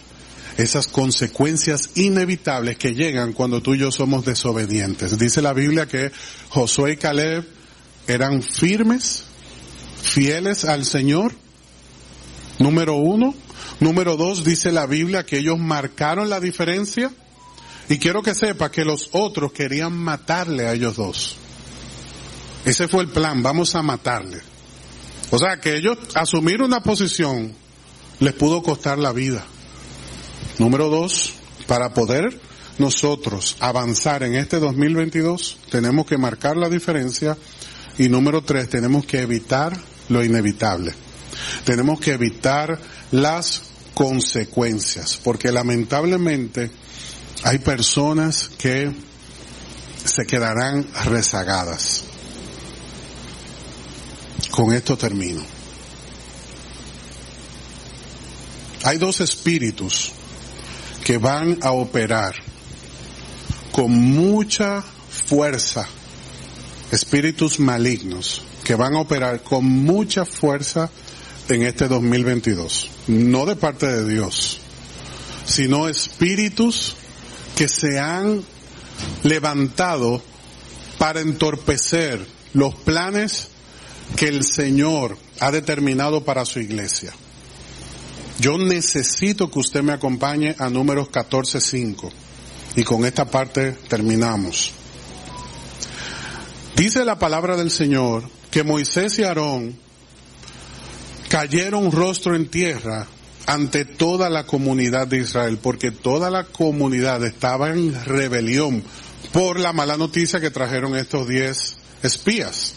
[0.57, 5.17] esas consecuencias inevitables que llegan cuando tú y yo somos desobedientes.
[5.17, 6.11] Dice la Biblia que
[6.49, 7.47] Josué y Caleb
[8.09, 9.23] eran firmes,
[10.01, 11.31] fieles al Señor,
[12.59, 13.33] número uno.
[13.79, 17.09] Número dos, dice la Biblia que ellos marcaron la diferencia.
[17.89, 21.35] Y quiero que sepa que los otros querían matarle a ellos dos.
[22.65, 24.41] Ese fue el plan, vamos a matarle.
[25.31, 27.53] O sea que ellos asumir una posición
[28.19, 29.43] les pudo costar la vida.
[30.59, 31.33] Número dos,
[31.67, 32.39] para poder
[32.77, 37.37] nosotros avanzar en este 2022, tenemos que marcar la diferencia.
[37.97, 39.77] Y número tres, tenemos que evitar
[40.09, 40.93] lo inevitable.
[41.65, 42.79] Tenemos que evitar
[43.11, 43.63] las
[43.93, 46.71] consecuencias, porque lamentablemente
[47.43, 48.91] hay personas que
[50.05, 52.05] se quedarán rezagadas.
[54.49, 55.41] Con esto termino.
[58.85, 60.11] Hay dos espíritus
[61.03, 62.35] que van a operar
[63.71, 65.87] con mucha fuerza,
[66.91, 70.89] espíritus malignos, que van a operar con mucha fuerza
[71.49, 72.89] en este 2022.
[73.07, 74.59] No de parte de Dios,
[75.45, 76.95] sino espíritus
[77.55, 78.43] que se han
[79.23, 80.21] levantado
[80.97, 83.49] para entorpecer los planes
[84.15, 87.13] que el Señor ha determinado para su iglesia.
[88.39, 92.11] Yo necesito que usted me acompañe a números 14.5
[92.75, 94.71] y con esta parte terminamos.
[96.75, 99.77] Dice la palabra del Señor que Moisés y Aarón
[101.29, 103.07] cayeron rostro en tierra
[103.45, 108.83] ante toda la comunidad de Israel, porque toda la comunidad estaba en rebelión
[109.31, 112.75] por la mala noticia que trajeron estos diez espías.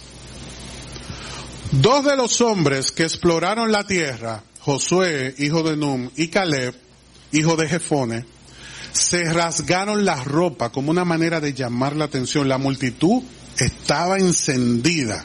[1.72, 6.74] Dos de los hombres que exploraron la tierra, Josué, hijo de Num, y Caleb,
[7.32, 8.24] hijo de Jefone,
[8.92, 12.48] se rasgaron la ropa como una manera de llamar la atención.
[12.48, 13.22] La multitud
[13.58, 15.24] estaba encendida.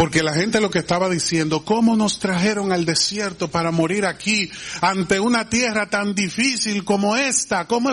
[0.00, 4.50] Porque la gente lo que estaba diciendo, ¿cómo nos trajeron al desierto para morir aquí
[4.80, 7.66] ante una tierra tan difícil como esta?
[7.66, 7.90] ¿Cómo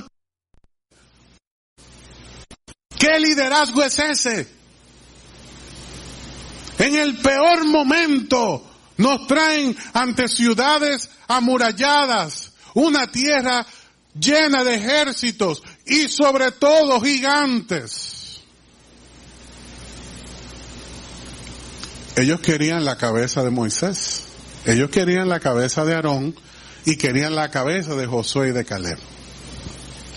[2.97, 4.47] ¿Qué liderazgo es ese?
[6.79, 13.67] En el peor momento nos traen ante ciudades amuralladas, una tierra
[14.17, 18.16] llena de ejércitos y sobre todo gigantes.
[22.17, 24.23] Ellos querían la cabeza de Moisés,
[24.65, 26.33] ellos querían la cabeza de Aarón
[26.83, 28.97] y querían la cabeza de Josué y de Caleb.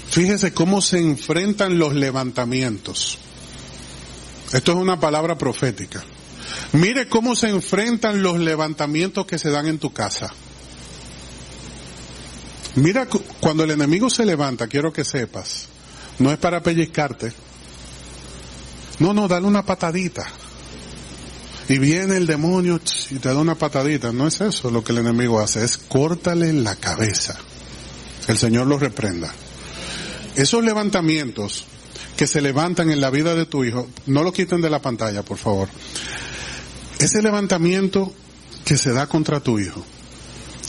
[0.08, 3.18] Fíjese cómo se enfrentan los levantamientos.
[4.50, 6.02] Esto es una palabra profética.
[6.72, 10.32] Mire cómo se enfrentan los levantamientos que se dan en tu casa.
[12.76, 13.08] Mira,
[13.40, 15.66] cuando el enemigo se levanta, quiero que sepas,
[16.18, 17.30] no es para pellizcarte.
[19.00, 20.26] No, no, dale una patadita.
[21.70, 24.10] Y viene el demonio y te da una patadita.
[24.12, 27.38] No es eso lo que el enemigo hace, es córtale la cabeza.
[28.26, 29.32] El Señor lo reprenda.
[30.34, 31.66] Esos levantamientos
[32.16, 35.22] que se levantan en la vida de tu hijo, no lo quiten de la pantalla,
[35.22, 35.68] por favor.
[36.98, 38.12] Ese levantamiento
[38.64, 39.84] que se da contra tu hijo,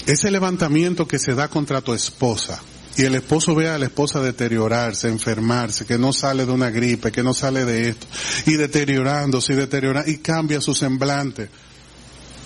[0.06, 2.62] ese levantamiento que se da contra tu esposa,
[2.98, 7.12] y el esposo ve a la esposa deteriorarse, enfermarse, que no sale de una gripe,
[7.12, 8.08] que no sale de esto,
[8.46, 11.50] y deteriorándose y deteriorando, y cambia su semblante.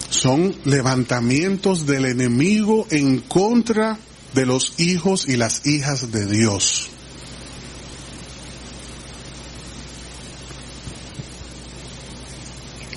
[0.09, 3.97] Son levantamientos del enemigo en contra
[4.33, 6.89] de los hijos y las hijas de Dios.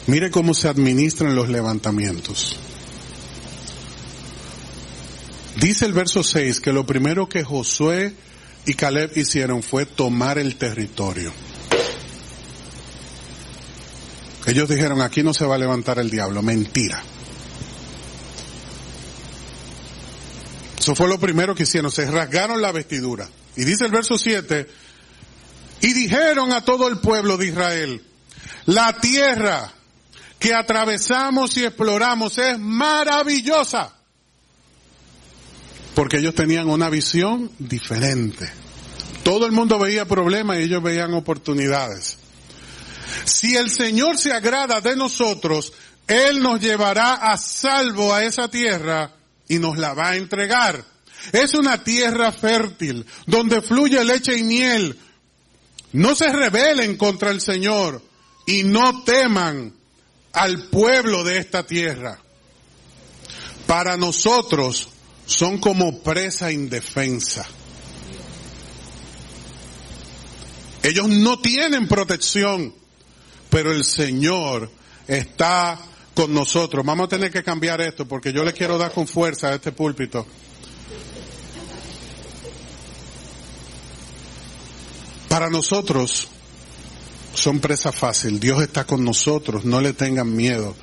[0.06, 2.56] Mire cómo se administran los levantamientos.
[5.60, 8.14] Dice el verso 6 que lo primero que Josué
[8.64, 11.32] y Caleb hicieron fue tomar el territorio.
[14.46, 17.02] Ellos dijeron, aquí no se va a levantar el diablo, mentira.
[20.78, 23.28] Eso fue lo primero que hicieron, se rasgaron la vestidura.
[23.56, 24.66] Y dice el verso 7,
[25.80, 28.02] y dijeron a todo el pueblo de Israel,
[28.66, 29.72] la tierra
[30.38, 33.97] que atravesamos y exploramos es maravillosa.
[35.98, 38.48] Porque ellos tenían una visión diferente.
[39.24, 42.18] Todo el mundo veía problemas y ellos veían oportunidades.
[43.24, 45.72] Si el Señor se agrada de nosotros,
[46.06, 49.10] Él nos llevará a salvo a esa tierra
[49.48, 50.84] y nos la va a entregar.
[51.32, 54.96] Es una tierra fértil, donde fluye leche y miel.
[55.94, 58.00] No se rebelen contra el Señor
[58.46, 59.74] y no teman
[60.32, 62.20] al pueblo de esta tierra.
[63.66, 64.90] Para nosotros
[65.28, 67.46] son como presa indefensa.
[70.82, 72.74] Ellos no tienen protección,
[73.50, 74.70] pero el Señor
[75.06, 75.78] está
[76.14, 76.84] con nosotros.
[76.84, 79.70] Vamos a tener que cambiar esto porque yo le quiero dar con fuerza a este
[79.70, 80.26] púlpito.
[85.28, 86.28] Para nosotros,
[87.34, 88.40] son presa fácil.
[88.40, 90.74] Dios está con nosotros, no le tengan miedo.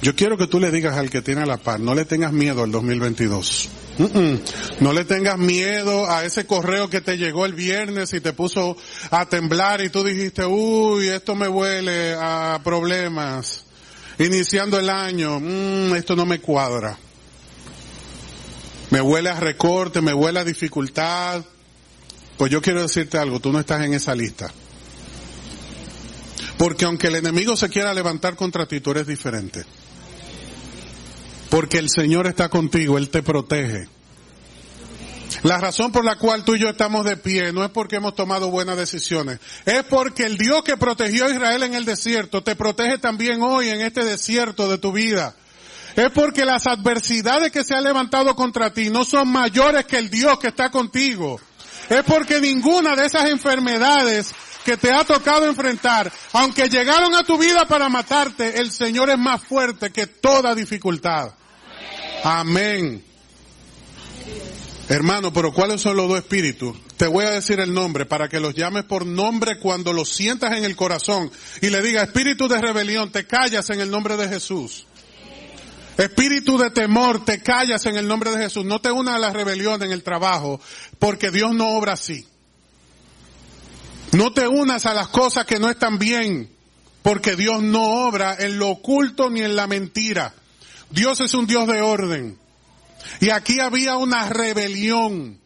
[0.00, 2.62] Yo quiero que tú le digas al que tiene la paz, no le tengas miedo
[2.62, 3.79] al 2022.
[4.80, 8.76] No le tengas miedo a ese correo que te llegó el viernes y te puso
[9.10, 13.64] a temblar y tú dijiste, uy, esto me huele a problemas.
[14.18, 16.98] Iniciando el año, mm, esto no me cuadra.
[18.90, 21.44] Me huele a recorte, me huele a dificultad.
[22.36, 24.50] Pues yo quiero decirte algo, tú no estás en esa lista.
[26.56, 29.64] Porque aunque el enemigo se quiera levantar contra ti, tú eres diferente.
[31.50, 33.88] Porque el Señor está contigo, Él te protege.
[35.42, 38.14] La razón por la cual tú y yo estamos de pie no es porque hemos
[38.14, 42.56] tomado buenas decisiones, es porque el Dios que protegió a Israel en el desierto te
[42.56, 45.34] protege también hoy en este desierto de tu vida.
[45.96, 50.10] Es porque las adversidades que se han levantado contra ti no son mayores que el
[50.10, 51.40] Dios que está contigo.
[51.88, 54.32] Es porque ninguna de esas enfermedades
[54.64, 59.18] que te ha tocado enfrentar, aunque llegaron a tu vida para matarte, el Señor es
[59.18, 61.32] más fuerte que toda dificultad.
[62.24, 63.02] Amén.
[64.88, 66.76] Hermano, pero ¿cuáles son los dos espíritus?
[66.96, 70.52] Te voy a decir el nombre para que los llames por nombre cuando los sientas
[70.58, 71.30] en el corazón
[71.62, 74.86] y le diga, espíritu de rebelión, te callas en el nombre de Jesús.
[75.96, 78.64] Espíritu de temor, te callas en el nombre de Jesús.
[78.64, 80.60] No te unas a la rebelión en el trabajo,
[80.98, 82.26] porque Dios no obra así.
[84.12, 86.50] No te unas a las cosas que no están bien,
[87.02, 90.34] porque Dios no obra en lo oculto ni en la mentira.
[90.90, 92.38] Dios es un Dios de orden.
[93.20, 95.40] Y aquí había una rebelión.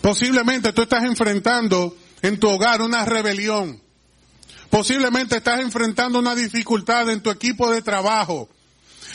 [0.00, 3.80] Posiblemente tú estás enfrentando en tu hogar una rebelión.
[4.70, 8.48] Posiblemente estás enfrentando una dificultad en tu equipo de trabajo.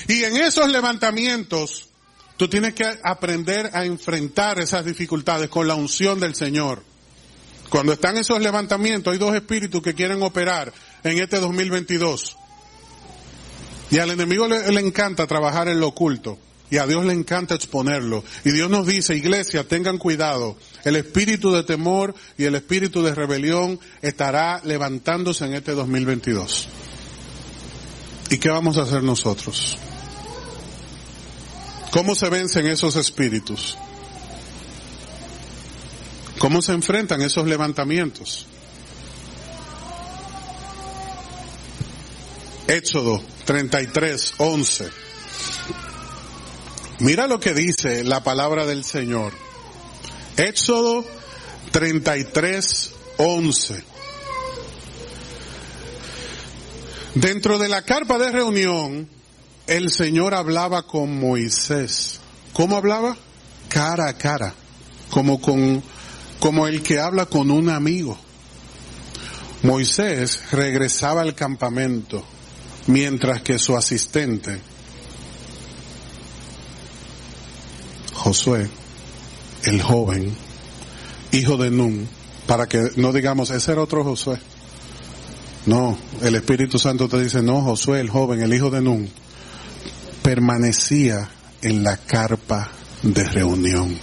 [0.08, 1.90] Y en esos levantamientos,
[2.38, 6.84] tú tienes que aprender a enfrentar esas dificultades con la unción del Señor.
[7.70, 10.72] Cuando están esos levantamientos, hay dos espíritus que quieren operar
[11.04, 12.38] en este 2022.
[13.90, 16.38] Y al enemigo le, le, encanta trabajar en lo oculto.
[16.70, 18.24] Y a Dios le encanta exponerlo.
[18.44, 20.58] Y Dios nos dice, iglesia, tengan cuidado.
[20.84, 26.68] El espíritu de temor y el espíritu de rebelión estará levantándose en este 2022.
[28.30, 29.78] ¿Y qué vamos a hacer nosotros?
[31.92, 33.78] ¿Cómo se vencen esos espíritus?
[36.38, 38.46] ¿Cómo se enfrentan esos levantamientos?
[42.68, 44.90] Éxodo 33, 11.
[47.00, 49.32] Mira lo que dice la palabra del Señor.
[50.36, 51.06] Éxodo
[51.72, 53.84] 33, 11.
[57.16, 59.08] Dentro de la carpa de reunión,
[59.68, 62.20] el Señor hablaba con Moisés.
[62.52, 63.16] ¿Cómo hablaba?
[63.70, 64.54] Cara a cara,
[65.10, 65.82] como con,
[66.40, 68.18] como el que habla con un amigo.
[69.64, 72.24] Moisés regresaba al campamento,
[72.88, 74.60] mientras que su asistente,
[78.14, 78.70] Josué,
[79.64, 80.34] el joven,
[81.32, 82.08] hijo de Nun,
[82.48, 84.40] para que no digamos, ese era otro Josué.
[85.66, 89.10] No, el Espíritu Santo te dice, no, Josué, el joven, el hijo de Nun,
[90.24, 91.30] permanecía
[91.62, 92.72] en la carpa
[93.04, 93.98] de reunión.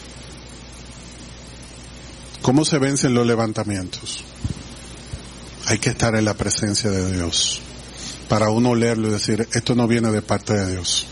[2.43, 4.23] ¿Cómo se vencen los levantamientos?
[5.67, 7.63] Hay que estar en la presencia de Dios
[8.35, 11.07] para uno leerlo y decir, esto no viene de parte de Dios.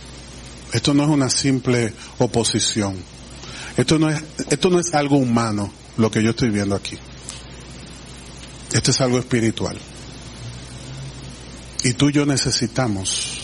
[0.72, 2.96] Esto no es una simple oposición.
[3.76, 4.20] Esto no es,
[4.50, 6.98] esto no es algo humano lo que yo estoy viendo aquí.
[8.72, 9.78] Esto es algo espiritual.
[11.84, 13.42] Y tú y yo necesitamos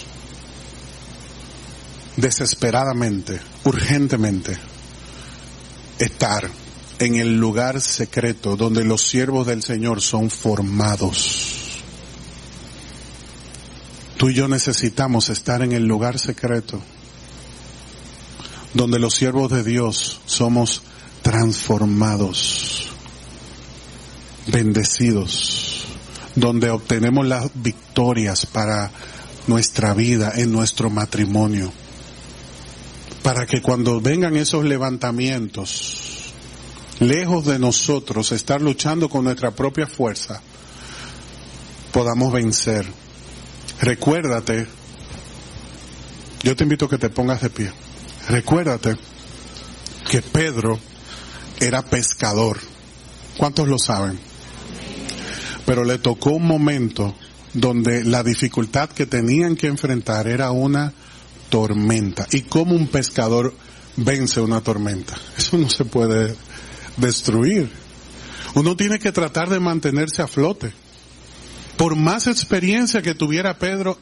[2.17, 4.59] desesperadamente, urgentemente,
[6.01, 6.51] estar
[6.99, 11.68] en el lugar secreto donde los siervos del Señor son formados.
[14.19, 16.83] Tú y yo necesitamos estar en el lugar secreto
[18.75, 20.83] donde los siervos de Dios somos
[21.23, 22.91] transformados,
[24.49, 25.87] bendecidos,
[26.35, 28.91] donde obtenemos las victorias para
[29.47, 31.73] nuestra vida, en nuestro matrimonio
[33.29, 36.33] para que cuando vengan esos levantamientos,
[36.99, 40.41] lejos de nosotros estar luchando con nuestra propia fuerza,
[41.93, 42.87] podamos vencer.
[43.81, 44.67] Recuérdate,
[46.43, 47.73] yo te invito a que te pongas de pie.
[48.29, 48.97] Recuérdate
[50.11, 50.79] que Pedro
[51.61, 52.59] era pescador.
[53.37, 54.19] ¿Cuántos lo saben?
[55.65, 57.15] Pero le tocó un momento
[57.55, 60.93] donde la dificultad que tenían que enfrentar era una
[61.49, 62.27] tormenta.
[62.33, 63.55] ¿Y cómo un pescador
[63.97, 65.15] vence una tormenta?
[65.37, 66.35] Eso no se puede
[66.97, 67.71] destruir.
[68.55, 70.73] Uno tiene que tratar de mantenerse a flote.
[71.79, 73.99] Por más experiencia que tuviera Pedro,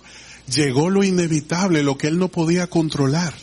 [0.50, 3.34] llegó lo inevitable, lo que él no podía controlar.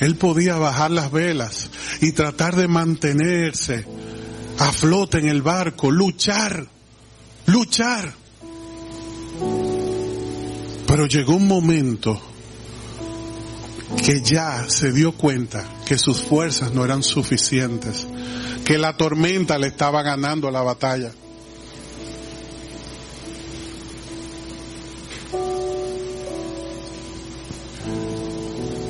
[0.00, 1.70] Él podía bajar las velas
[2.00, 3.86] y tratar de mantenerse
[4.58, 6.66] a flote en el barco, luchar,
[7.46, 8.12] luchar.
[10.88, 12.20] Pero llegó un momento
[14.04, 18.08] que ya se dio cuenta que sus fuerzas no eran suficientes,
[18.64, 21.12] que la tormenta le estaba ganando la batalla.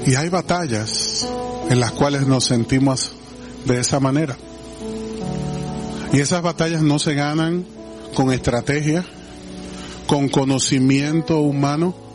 [0.07, 1.27] Y hay batallas
[1.69, 3.13] en las cuales nos sentimos
[3.65, 4.37] de esa manera.
[6.13, 7.67] Y esas batallas no se ganan
[8.15, 9.05] con estrategia,
[10.07, 12.07] con conocimiento humano,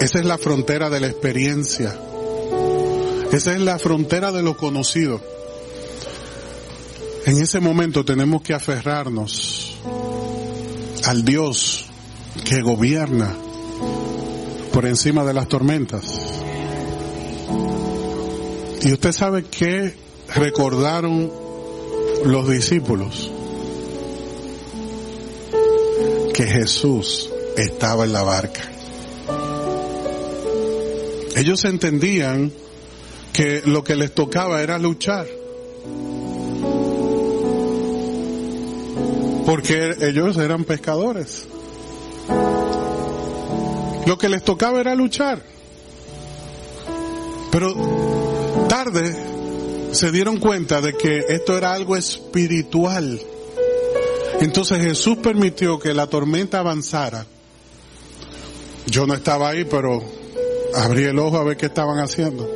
[0.00, 1.94] Esa es la frontera de la experiencia.
[3.32, 5.20] Esa es la frontera de lo conocido.
[7.26, 9.76] En ese momento tenemos que aferrarnos
[11.04, 11.84] al Dios
[12.46, 13.36] que gobierna
[14.80, 16.06] por encima de las tormentas.
[18.80, 19.94] Y usted sabe que
[20.34, 21.30] recordaron
[22.24, 23.30] los discípulos
[26.32, 28.62] que Jesús estaba en la barca.
[31.36, 32.50] Ellos entendían
[33.34, 35.26] que lo que les tocaba era luchar.
[39.44, 41.46] Porque ellos eran pescadores.
[44.10, 45.40] Lo que les tocaba era luchar.
[47.52, 49.14] Pero tarde
[49.92, 53.20] se dieron cuenta de que esto era algo espiritual.
[54.40, 57.24] Entonces Jesús permitió que la tormenta avanzara.
[58.86, 60.02] Yo no estaba ahí, pero
[60.74, 62.50] abrí el ojo a ver qué estaban haciendo.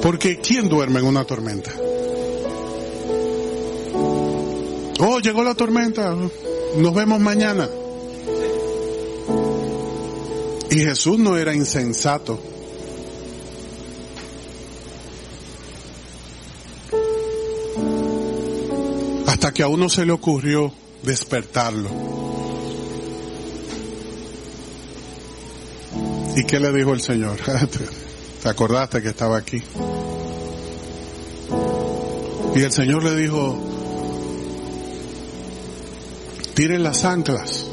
[0.00, 1.70] Porque ¿quién duerme en una tormenta?
[5.00, 6.16] Oh, llegó la tormenta.
[6.76, 7.68] Nos vemos mañana.
[10.78, 12.40] Y Jesús no era insensato.
[19.26, 20.72] Hasta que a uno se le ocurrió
[21.02, 21.90] despertarlo.
[26.36, 27.38] ¿Y qué le dijo el Señor?
[28.44, 29.60] ¿Te acordaste que estaba aquí?
[32.54, 33.58] Y el Señor le dijo,
[36.54, 37.67] tiren las anclas,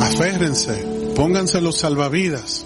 [0.00, 2.64] aférrense, pónganse los salvavidas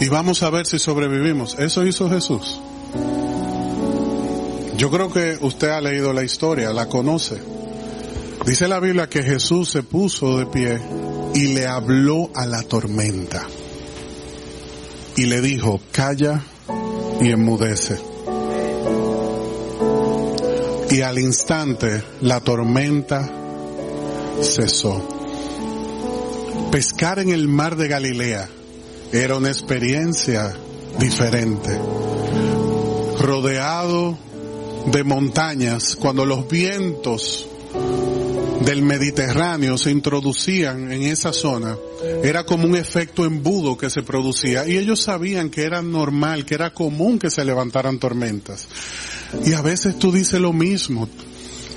[0.00, 1.58] y vamos a ver si sobrevivimos.
[1.58, 2.60] Eso hizo Jesús.
[4.78, 7.38] Yo creo que usted ha leído la historia, la conoce.
[8.46, 10.80] Dice la Biblia que Jesús se puso de pie
[11.34, 13.46] y le habló a la tormenta.
[15.16, 16.42] Y le dijo, calla
[17.20, 18.00] y enmudece.
[20.90, 23.30] Y al instante la tormenta
[24.40, 25.19] cesó.
[26.70, 28.48] Pescar en el mar de Galilea
[29.12, 30.56] era una experiencia
[30.98, 31.78] diferente.
[33.18, 34.16] Rodeado
[34.86, 37.46] de montañas, cuando los vientos
[38.64, 41.76] del Mediterráneo se introducían en esa zona,
[42.22, 46.54] era como un efecto embudo que se producía y ellos sabían que era normal, que
[46.54, 48.68] era común que se levantaran tormentas.
[49.44, 51.08] Y a veces tú dices lo mismo,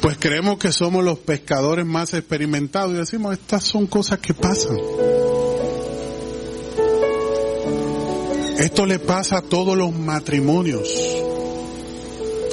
[0.03, 4.77] pues creemos que somos los pescadores más experimentados y decimos, estas son cosas que pasan.
[8.59, 10.89] Esto le pasa a todos los matrimonios.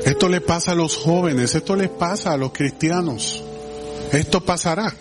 [0.05, 3.43] Esto le pasa a los jóvenes, esto les pasa a los cristianos.
[4.13, 4.95] Esto pasará.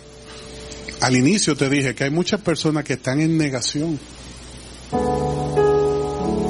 [1.02, 3.96] Al inicio te dije que hay muchas personas que están en negación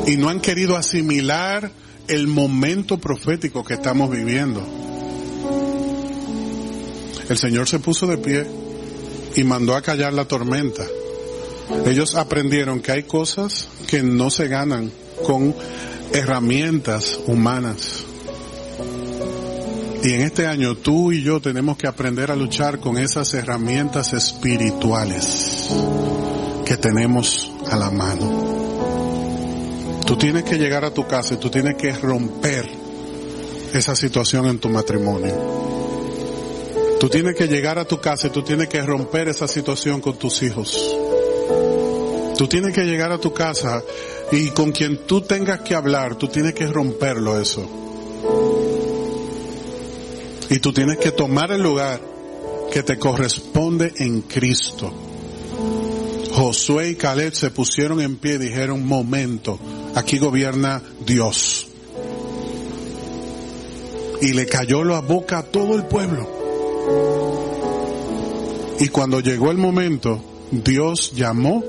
[0.06, 1.70] y no han querido asimilar
[2.08, 4.79] el momento profético que estamos viviendo.
[7.30, 8.44] El Señor se puso de pie
[9.36, 10.84] y mandó a callar la tormenta.
[11.86, 14.90] Ellos aprendieron que hay cosas que no se ganan
[15.24, 15.54] con
[16.12, 18.04] herramientas humanas.
[20.02, 24.12] Y en este año tú y yo tenemos que aprender a luchar con esas herramientas
[24.12, 25.68] espirituales
[26.66, 30.00] que tenemos a la mano.
[30.04, 32.68] Tú tienes que llegar a tu casa y tú tienes que romper
[33.72, 35.69] esa situación en tu matrimonio.
[37.00, 40.18] Tú tienes que llegar a tu casa y tú tienes que romper esa situación con
[40.18, 40.94] tus hijos.
[42.36, 43.82] Tú tienes que llegar a tu casa
[44.30, 47.66] y con quien tú tengas que hablar, tú tienes que romperlo eso.
[50.50, 52.02] Y tú tienes que tomar el lugar
[52.70, 54.92] que te corresponde en Cristo.
[56.32, 59.58] Josué y Caleb se pusieron en pie y dijeron, momento,
[59.94, 61.66] aquí gobierna Dios.
[64.20, 66.39] Y le cayó la boca a todo el pueblo.
[68.78, 71.62] Y cuando llegó el momento, Dios llamó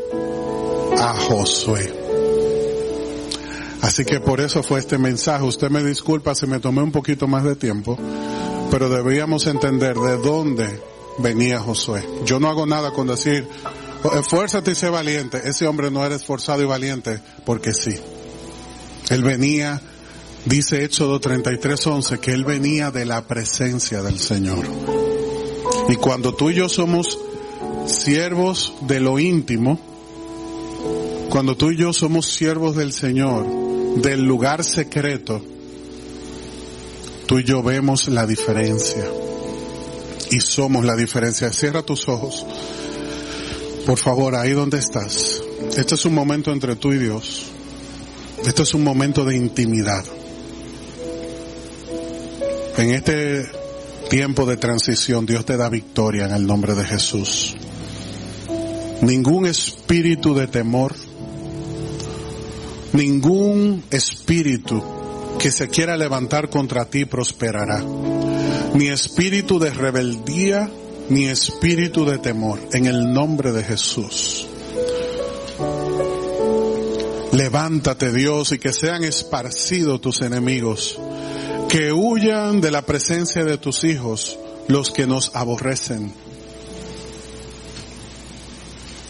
[0.98, 1.94] a Josué.
[3.82, 5.44] Así que por eso fue este mensaje.
[5.44, 7.98] Usted me disculpa si me tomé un poquito más de tiempo
[8.72, 10.82] pero debíamos entender de dónde
[11.20, 12.08] venía Josué.
[12.24, 13.46] Yo no hago nada con decir,
[14.18, 15.42] esfuérzate y sé valiente.
[15.44, 17.94] Ese hombre no era esforzado y valiente porque sí.
[19.10, 19.82] Él venía,
[20.46, 24.66] dice Éxodo 33:11, que él venía de la presencia del Señor.
[25.92, 27.20] Y cuando tú y yo somos
[27.86, 29.78] siervos de lo íntimo,
[31.30, 33.46] cuando tú y yo somos siervos del Señor,
[33.98, 35.42] del lugar secreto,
[37.26, 39.06] tú y yo vemos la diferencia.
[40.30, 41.52] Y somos la diferencia.
[41.52, 42.46] Cierra tus ojos.
[43.86, 45.44] Por favor, ahí donde estás.
[45.76, 47.48] Este es un momento entre tú y Dios.
[48.46, 50.06] Este es un momento de intimidad.
[52.78, 53.61] En este
[54.12, 57.56] tiempo de transición Dios te da victoria en el nombre de Jesús.
[59.02, 60.94] Ningún espíritu de temor,
[62.92, 64.84] ningún espíritu
[65.40, 67.82] que se quiera levantar contra ti prosperará.
[68.74, 70.70] Ni espíritu de rebeldía,
[71.08, 74.46] ni espíritu de temor, en el nombre de Jesús.
[77.32, 81.00] Levántate Dios y que sean esparcidos tus enemigos,
[81.72, 86.14] que huyan de la presencia de tus hijos los que nos aborrecen.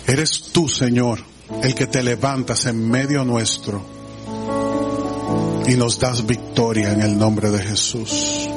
[0.06, 1.24] Eres tú, Señor,
[1.64, 3.84] el que te levantas en medio nuestro
[5.66, 8.48] y nos das victoria en el nombre de Jesús.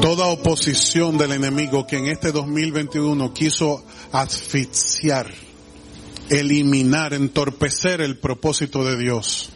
[0.00, 5.28] Toda oposición del enemigo que en este 2021 quiso asfixiar,
[6.30, 9.50] eliminar, entorpecer el propósito de Dios,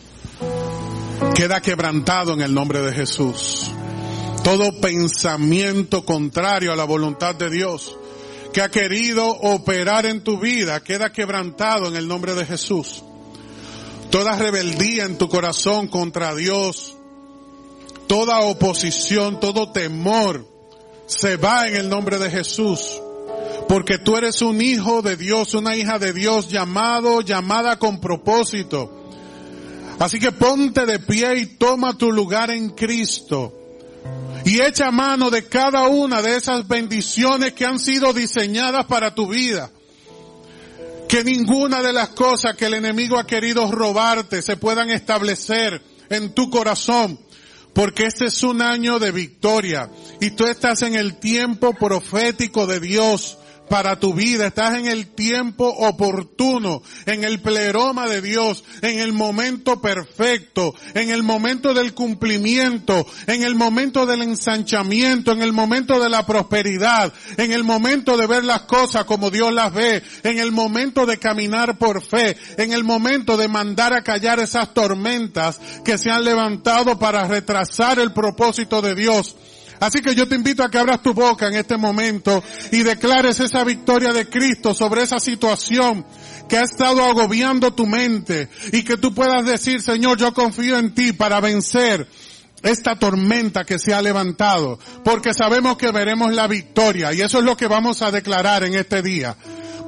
[1.41, 3.70] queda quebrantado en el nombre de Jesús.
[4.45, 7.97] Todo pensamiento contrario a la voluntad de Dios
[8.53, 13.03] que ha querido operar en tu vida queda quebrantado en el nombre de Jesús.
[14.11, 16.95] Toda rebeldía en tu corazón contra Dios,
[18.07, 20.47] toda oposición, todo temor
[21.07, 23.01] se va en el nombre de Jesús.
[23.66, 28.99] Porque tú eres un hijo de Dios, una hija de Dios llamado, llamada con propósito.
[30.01, 33.55] Así que ponte de pie y toma tu lugar en Cristo.
[34.46, 39.28] Y echa mano de cada una de esas bendiciones que han sido diseñadas para tu
[39.28, 39.70] vida.
[41.07, 46.32] Que ninguna de las cosas que el enemigo ha querido robarte se puedan establecer en
[46.32, 47.20] tu corazón.
[47.74, 49.90] Porque este es un año de victoria.
[50.18, 53.36] Y tú estás en el tiempo profético de Dios
[53.71, 54.49] para tu vida.
[54.49, 61.11] Estás en el tiempo oportuno, en el pleroma de Dios, en el momento perfecto, en
[61.11, 67.12] el momento del cumplimiento, en el momento del ensanchamiento, en el momento de la prosperidad,
[67.37, 71.18] en el momento de ver las cosas como Dios las ve, en el momento de
[71.18, 76.25] caminar por fe, en el momento de mandar a callar esas tormentas que se han
[76.25, 79.37] levantado para retrasar el propósito de Dios.
[79.81, 83.41] Así que yo te invito a que abras tu boca en este momento y declares
[83.41, 86.05] esa victoria de Cristo sobre esa situación
[86.49, 90.95] que ha estado agobiando tu mente y que tú puedas decir, Señor, yo confío en
[90.95, 92.07] ti para vencer
[92.62, 97.45] esta tormenta que se ha levantado, porque sabemos que veremos la victoria y eso es
[97.45, 99.35] lo que vamos a declarar en este día.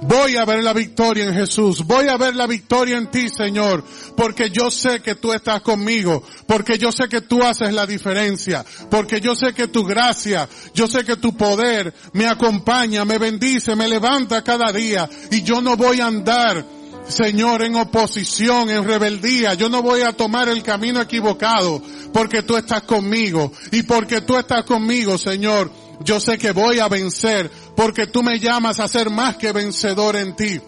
[0.02, 1.84] Voy a ver la victoria en Jesús.
[1.84, 3.84] Voy a ver la victoria en ti, Señor.
[4.16, 6.24] Porque yo sé que tú estás conmigo.
[6.46, 8.64] Porque yo sé que tú haces la diferencia.
[8.90, 13.76] Porque yo sé que tu gracia, yo sé que tu poder me acompaña, me bendice,
[13.76, 15.08] me levanta cada día.
[15.30, 16.64] Y yo no voy a andar
[17.08, 19.54] Señor, en oposición, en rebeldía.
[19.54, 21.82] Yo no voy a tomar el camino equivocado
[22.12, 23.52] porque tú estás conmigo.
[23.70, 25.70] Y porque tú estás conmigo, Señor,
[26.00, 30.16] yo sé que voy a vencer porque tú me llamas a ser más que vencedor
[30.16, 30.60] en ti.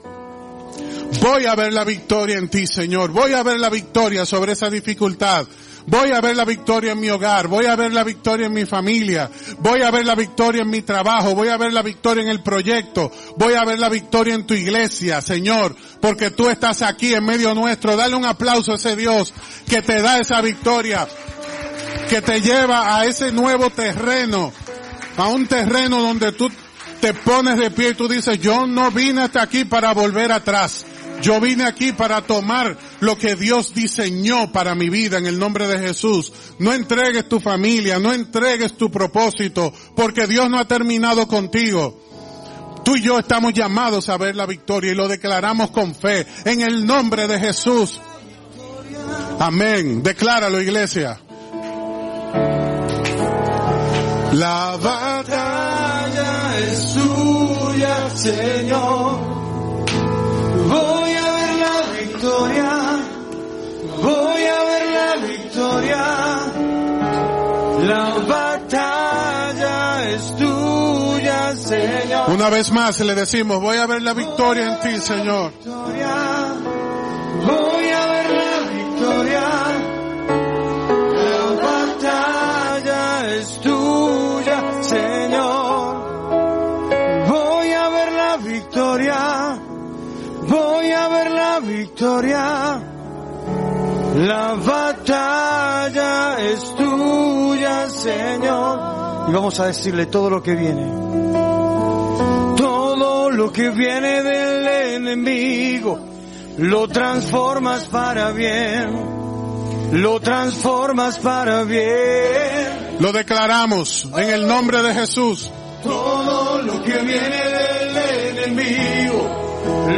[1.21, 3.11] Voy a ver la victoria en ti, Señor.
[3.11, 5.47] Voy a ver la victoria sobre esa dificultad.
[5.87, 8.65] Voy a ver la victoria en mi hogar, voy a ver la victoria en mi
[8.65, 12.31] familia, voy a ver la victoria en mi trabajo, voy a ver la victoria en
[12.31, 17.13] el proyecto, voy a ver la victoria en tu iglesia, Señor, porque tú estás aquí
[17.13, 17.97] en medio nuestro.
[17.97, 19.35] Dale un aplauso a ese Dios
[19.69, 21.07] que te da esa victoria,
[22.09, 24.55] que te lleva a ese nuevo terreno,
[25.17, 26.51] a un terreno donde tú
[27.01, 30.87] te pones de pie y tú dices, yo no vine hasta aquí para volver atrás.
[31.21, 35.67] Yo vine aquí para tomar lo que Dios diseñó para mi vida en el nombre
[35.67, 36.33] de Jesús.
[36.59, 42.01] No entregues tu familia, no entregues tu propósito, porque Dios no ha terminado contigo.
[42.85, 46.61] Tú y yo estamos llamados a ver la victoria y lo declaramos con fe en
[46.61, 47.99] el nombre de Jesús.
[49.39, 50.03] Amén.
[50.03, 51.21] Decláralo, iglesia.
[54.35, 59.19] La batalla es suya, Señor.
[60.69, 62.71] Voy a ver la victoria.
[64.03, 66.05] Voy a ver la victoria.
[67.87, 72.31] La batalla es tuya, Señor.
[72.31, 75.53] Una vez más le decimos, voy a ver la victoria en ti, Señor.
[75.65, 77.74] Voy
[88.65, 89.59] victoria.
[90.49, 92.81] Voy a ver la victoria.
[94.17, 99.29] La batalla es tuya, Señor.
[99.29, 100.87] Y vamos a decirle todo lo que viene.
[102.57, 105.99] Todo lo que viene del enemigo,
[106.59, 109.15] lo transformas para bien.
[109.93, 112.99] Lo transformas para bien.
[113.01, 115.51] Lo declaramos en el nombre de Jesús.
[115.83, 117.54] Todo lo que viene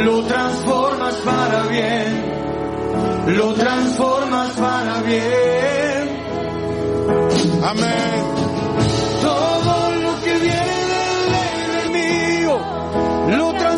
[0.04, 3.36] lo transformas para bien.
[3.36, 6.08] Lo transformas para bien.
[7.62, 8.24] Amén.
[9.22, 11.00] Todo lo que viene
[11.32, 12.60] del enemigo
[13.28, 13.75] lo transformas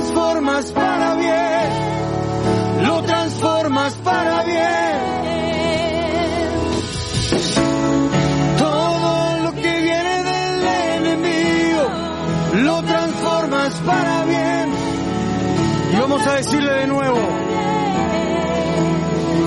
[16.18, 17.18] vamos a decirle de nuevo.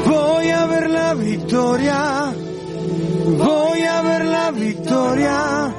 [0.08, 2.34] Voy a ver la victoria.
[3.38, 5.74] Voy a ver la victoria.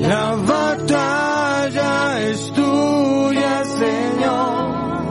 [0.00, 5.02] La batalla es tuya, Señor.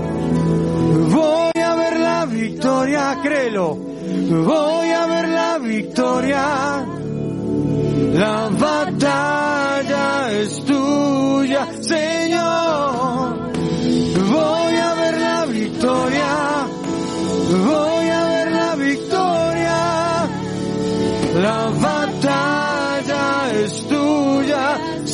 [1.10, 3.76] Voy a ver la victoria, créelo.
[3.76, 6.86] Voy a ver la victoria.
[8.14, 12.21] La batalla es tuya, Señor.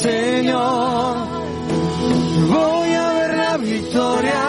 [0.07, 1.17] Señor.
[2.47, 4.43] Voy a ver la victoria.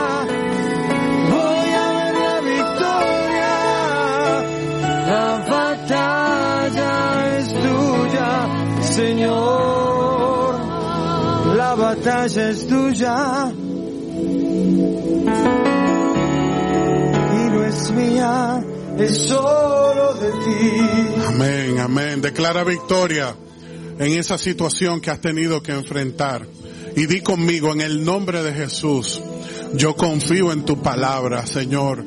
[1.34, 3.54] Voy a ver la victoria.
[5.12, 6.92] La batalla
[7.38, 8.30] es tuya,
[8.82, 10.54] Señor.
[11.56, 13.52] La batalla es tuya.
[17.36, 18.64] Y no es mía,
[18.96, 20.62] es solo de ti.
[21.26, 22.20] Amén, amén.
[22.20, 23.34] Declara victoria
[23.98, 26.46] en esa situación que has tenido que enfrentar.
[26.96, 29.20] Y di conmigo en el nombre de Jesús,
[29.74, 32.04] yo confío en tu palabra, Señor.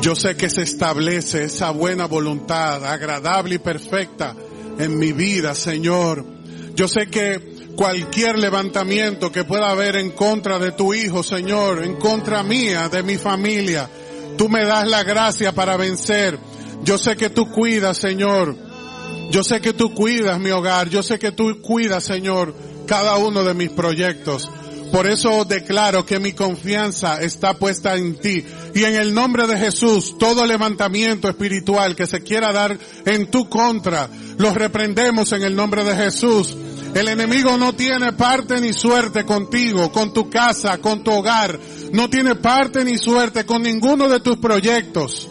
[0.00, 4.34] Yo sé que se establece esa buena voluntad agradable y perfecta
[4.78, 6.24] en mi vida, Señor.
[6.74, 11.96] Yo sé que cualquier levantamiento que pueda haber en contra de tu hijo, Señor, en
[11.96, 13.88] contra mía, de mi familia,
[14.36, 16.38] tú me das la gracia para vencer.
[16.84, 18.67] Yo sé que tú cuidas, Señor.
[19.30, 20.88] Yo sé que tú cuidas mi hogar.
[20.88, 22.54] Yo sé que tú cuidas, Señor,
[22.86, 24.50] cada uno de mis proyectos.
[24.90, 28.44] Por eso declaro que mi confianza está puesta en ti.
[28.74, 33.48] Y en el nombre de Jesús, todo levantamiento espiritual que se quiera dar en tu
[33.48, 34.08] contra,
[34.38, 36.56] los reprendemos en el nombre de Jesús.
[36.94, 41.58] El enemigo no tiene parte ni suerte contigo, con tu casa, con tu hogar.
[41.92, 45.28] No tiene parte ni suerte con ninguno de tus proyectos.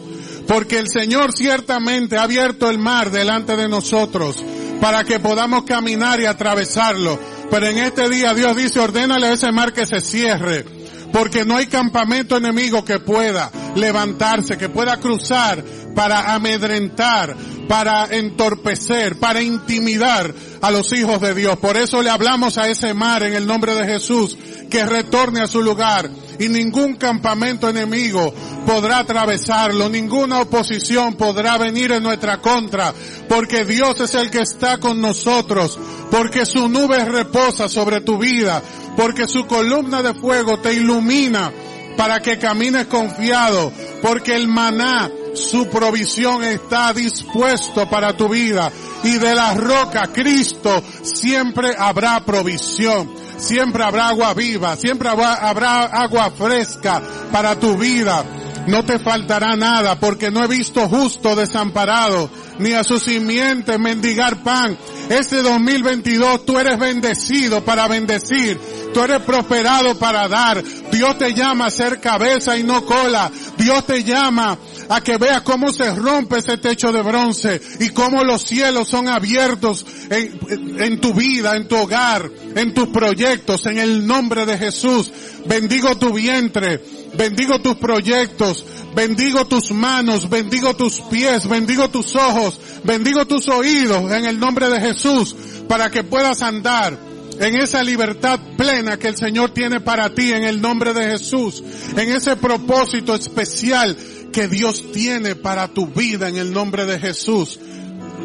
[0.48, 4.44] Porque el Señor ciertamente ha abierto el mar delante de nosotros
[4.80, 7.20] para que podamos caminar y atravesarlo.
[7.50, 10.66] Pero en este día Dios dice, ordénale a ese mar que se cierre.
[11.12, 15.64] Porque no hay campamento enemigo que pueda levantarse, que pueda cruzar
[15.96, 17.36] para amedrentar,
[17.68, 21.58] para entorpecer, para intimidar a los hijos de Dios.
[21.58, 24.38] Por eso le hablamos a ese mar en el nombre de Jesús
[24.70, 28.34] que retorne a su lugar y ningún campamento enemigo
[28.66, 32.94] podrá atravesarlo, ninguna oposición podrá venir en nuestra contra,
[33.28, 35.80] porque Dios es el que está con nosotros,
[36.12, 38.62] porque su nube reposa sobre tu vida,
[38.96, 41.52] porque su columna de fuego te ilumina
[41.96, 43.72] para que camines confiado,
[44.02, 48.72] porque el maná, su provisión está dispuesto para tu vida
[49.04, 53.10] y de la roca Cristo siempre habrá provisión.
[53.38, 58.26] Siempre habrá agua viva, siempre habrá, agua fresca para tu vida.
[58.68, 62.30] No te faltará nada porque no he visto justo desamparado
[62.60, 64.78] ni a su simiente mendigar pan.
[65.10, 68.60] Este 2022 tú eres bendecido para bendecir.
[68.94, 70.62] Tú eres prosperado para dar.
[70.92, 73.32] Dios te llama a ser cabeza y no cola.
[73.58, 74.58] Dios te llama
[74.90, 79.08] a que veas cómo se rompe ese techo de bronce y cómo los cielos son
[79.08, 84.58] abiertos en, en, tu vida, en tu hogar, en tus proyectos, en el nombre de
[84.58, 85.12] Jesús.
[85.46, 86.82] Bendigo tu vientre,
[87.18, 88.66] bendigo tus proyectos,
[88.96, 94.70] bendigo tus manos, bendigo tus pies, bendigo tus ojos, bendigo tus oídos en el nombre
[94.70, 95.36] de Jesús
[95.68, 96.98] para que puedas andar
[97.40, 101.64] en esa libertad plena que el Señor tiene para ti en el nombre de Jesús,
[101.96, 103.96] en ese propósito especial
[104.38, 107.60] que Dios tiene para tu vida en el nombre de Jesús.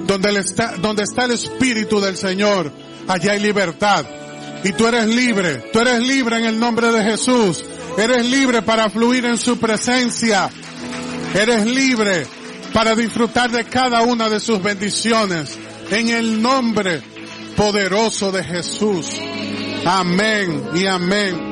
[0.06, 2.70] Donde está, donde está el Espíritu del Señor,
[3.08, 4.04] allá hay libertad.
[4.62, 7.64] Y tú eres libre, tú eres libre en el nombre de Jesús.
[7.96, 10.50] Eres libre para fluir en su presencia.
[11.32, 12.26] Eres libre
[12.74, 15.58] para disfrutar de cada una de sus bendiciones.
[15.90, 17.00] En el nombre
[17.56, 19.16] poderoso de Jesús.
[19.86, 21.51] Amén y amén.